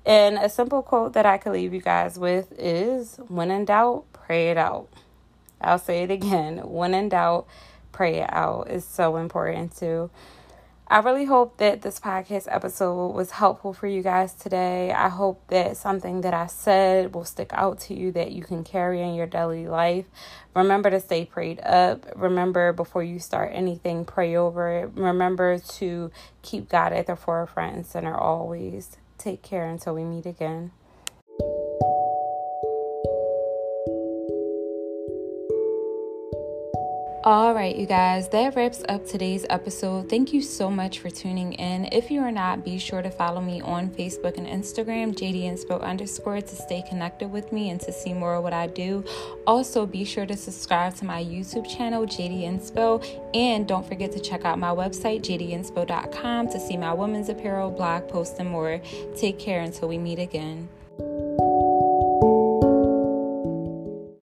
And 0.06 0.38
a 0.38 0.50
simple 0.50 0.82
quote 0.82 1.14
that 1.14 1.26
I 1.26 1.38
could 1.38 1.54
leave 1.54 1.74
you 1.74 1.82
guys 1.82 2.18
with 2.18 2.52
is 2.58 3.20
when 3.28 3.52
in 3.52 3.66
doubt, 3.66 4.06
pray 4.14 4.50
it 4.50 4.58
out. 4.58 4.88
I'll 5.60 5.80
say 5.80 6.04
it 6.04 6.12
again. 6.12 6.58
When 6.64 6.94
in 6.94 7.10
doubt, 7.10 7.48
pray 8.02 8.16
it 8.16 8.34
out 8.34 8.68
is 8.68 8.84
so 8.84 9.16
important 9.16 9.78
too. 9.78 10.10
I 10.88 11.02
really 11.02 11.26
hope 11.26 11.58
that 11.58 11.84
this 11.84 12.00
podcast 12.00 12.48
episode 12.50 13.10
was 13.10 13.30
helpful 13.30 13.74
for 13.74 13.86
you 13.86 14.02
guys 14.02 14.34
today. 14.34 14.92
I 14.92 15.08
hope 15.08 15.46
that 15.50 15.78
something 15.78 16.22
that 16.22 16.34
I 16.34 16.48
said 16.48 17.14
will 17.14 17.26
stick 17.26 17.52
out 17.54 17.80
to 17.82 17.94
you 17.94 18.12
that 18.14 18.32
you 18.32 18.42
can 18.42 18.64
carry 18.64 19.04
in 19.04 19.14
your 19.14 19.28
daily 19.28 19.68
life. 19.68 20.06
Remember 20.56 20.90
to 20.90 21.00
stay 21.00 21.26
prayed 21.26 21.60
up. 21.62 22.12
Remember 22.16 22.74
before 22.74 23.04
you 23.04 23.20
start 23.20 23.52
anything, 23.54 24.04
pray 24.04 24.36
over 24.36 24.80
it. 24.80 24.90
Remember 24.96 25.60
to 25.60 26.10
keep 26.42 26.70
God 26.70 26.94
at 26.94 27.06
the 27.06 27.16
forefront 27.16 27.76
and 27.76 27.86
center 27.86 28.16
always. 28.16 28.98
Take 29.20 29.44
care 29.44 29.68
until 29.68 29.94
we 29.94 30.06
meet 30.06 30.26
again. 30.26 30.72
All 37.24 37.54
right, 37.54 37.76
you 37.76 37.86
guys, 37.86 38.30
that 38.30 38.56
wraps 38.56 38.84
up 38.90 39.06
today's 39.06 39.46
episode. 39.48 40.10
Thank 40.10 40.34
you 40.34 40.42
so 40.42 40.72
much 40.72 40.98
for 40.98 41.12
tuning 41.12 41.54
in. 41.54 41.88
If 41.92 42.10
you 42.10 42.20
are 42.22 42.32
not, 42.32 42.66
be 42.66 42.80
sure 42.80 43.04
to 43.04 43.12
follow 43.12 43.40
me 43.40 43.62
on 43.62 43.92
Facebook 43.92 44.40
and 44.40 44.48
Instagram, 44.48 45.14
JD 45.14 45.44
Inspo 45.44 45.80
underscore, 45.84 46.42
to 46.42 46.56
stay 46.56 46.82
connected 46.90 47.32
with 47.32 47.52
me 47.52 47.70
and 47.70 47.80
to 47.82 47.92
see 47.92 48.12
more 48.12 48.34
of 48.34 48.44
what 48.44 48.54
I 48.54 48.66
do. 48.66 49.06
Also, 49.46 49.86
be 49.86 50.04
sure 50.04 50.26
to 50.26 50.36
subscribe 50.36 50.96
to 50.96 51.06
my 51.06 51.24
YouTube 51.24 51.70
channel, 51.70 52.08
JD 52.08 52.42
Inspo, 52.42 53.06
and 53.36 53.68
don't 53.68 53.88
forget 53.88 54.12
to 54.14 54.20
check 54.20 54.44
out 54.44 54.58
my 54.58 54.70
website, 54.70 55.22
jdinspo.com, 55.22 56.48
to 56.48 56.60
see 56.60 56.76
my 56.76 56.92
women's 56.92 57.30
apparel, 57.30 57.70
blog 57.70 58.08
posts, 58.08 58.40
and 58.40 58.50
more. 58.50 58.82
Take 59.16 59.38
care 59.38 59.62
until 59.62 59.88
we 59.90 60.00
meet 60.00 60.18
again. 60.18 60.70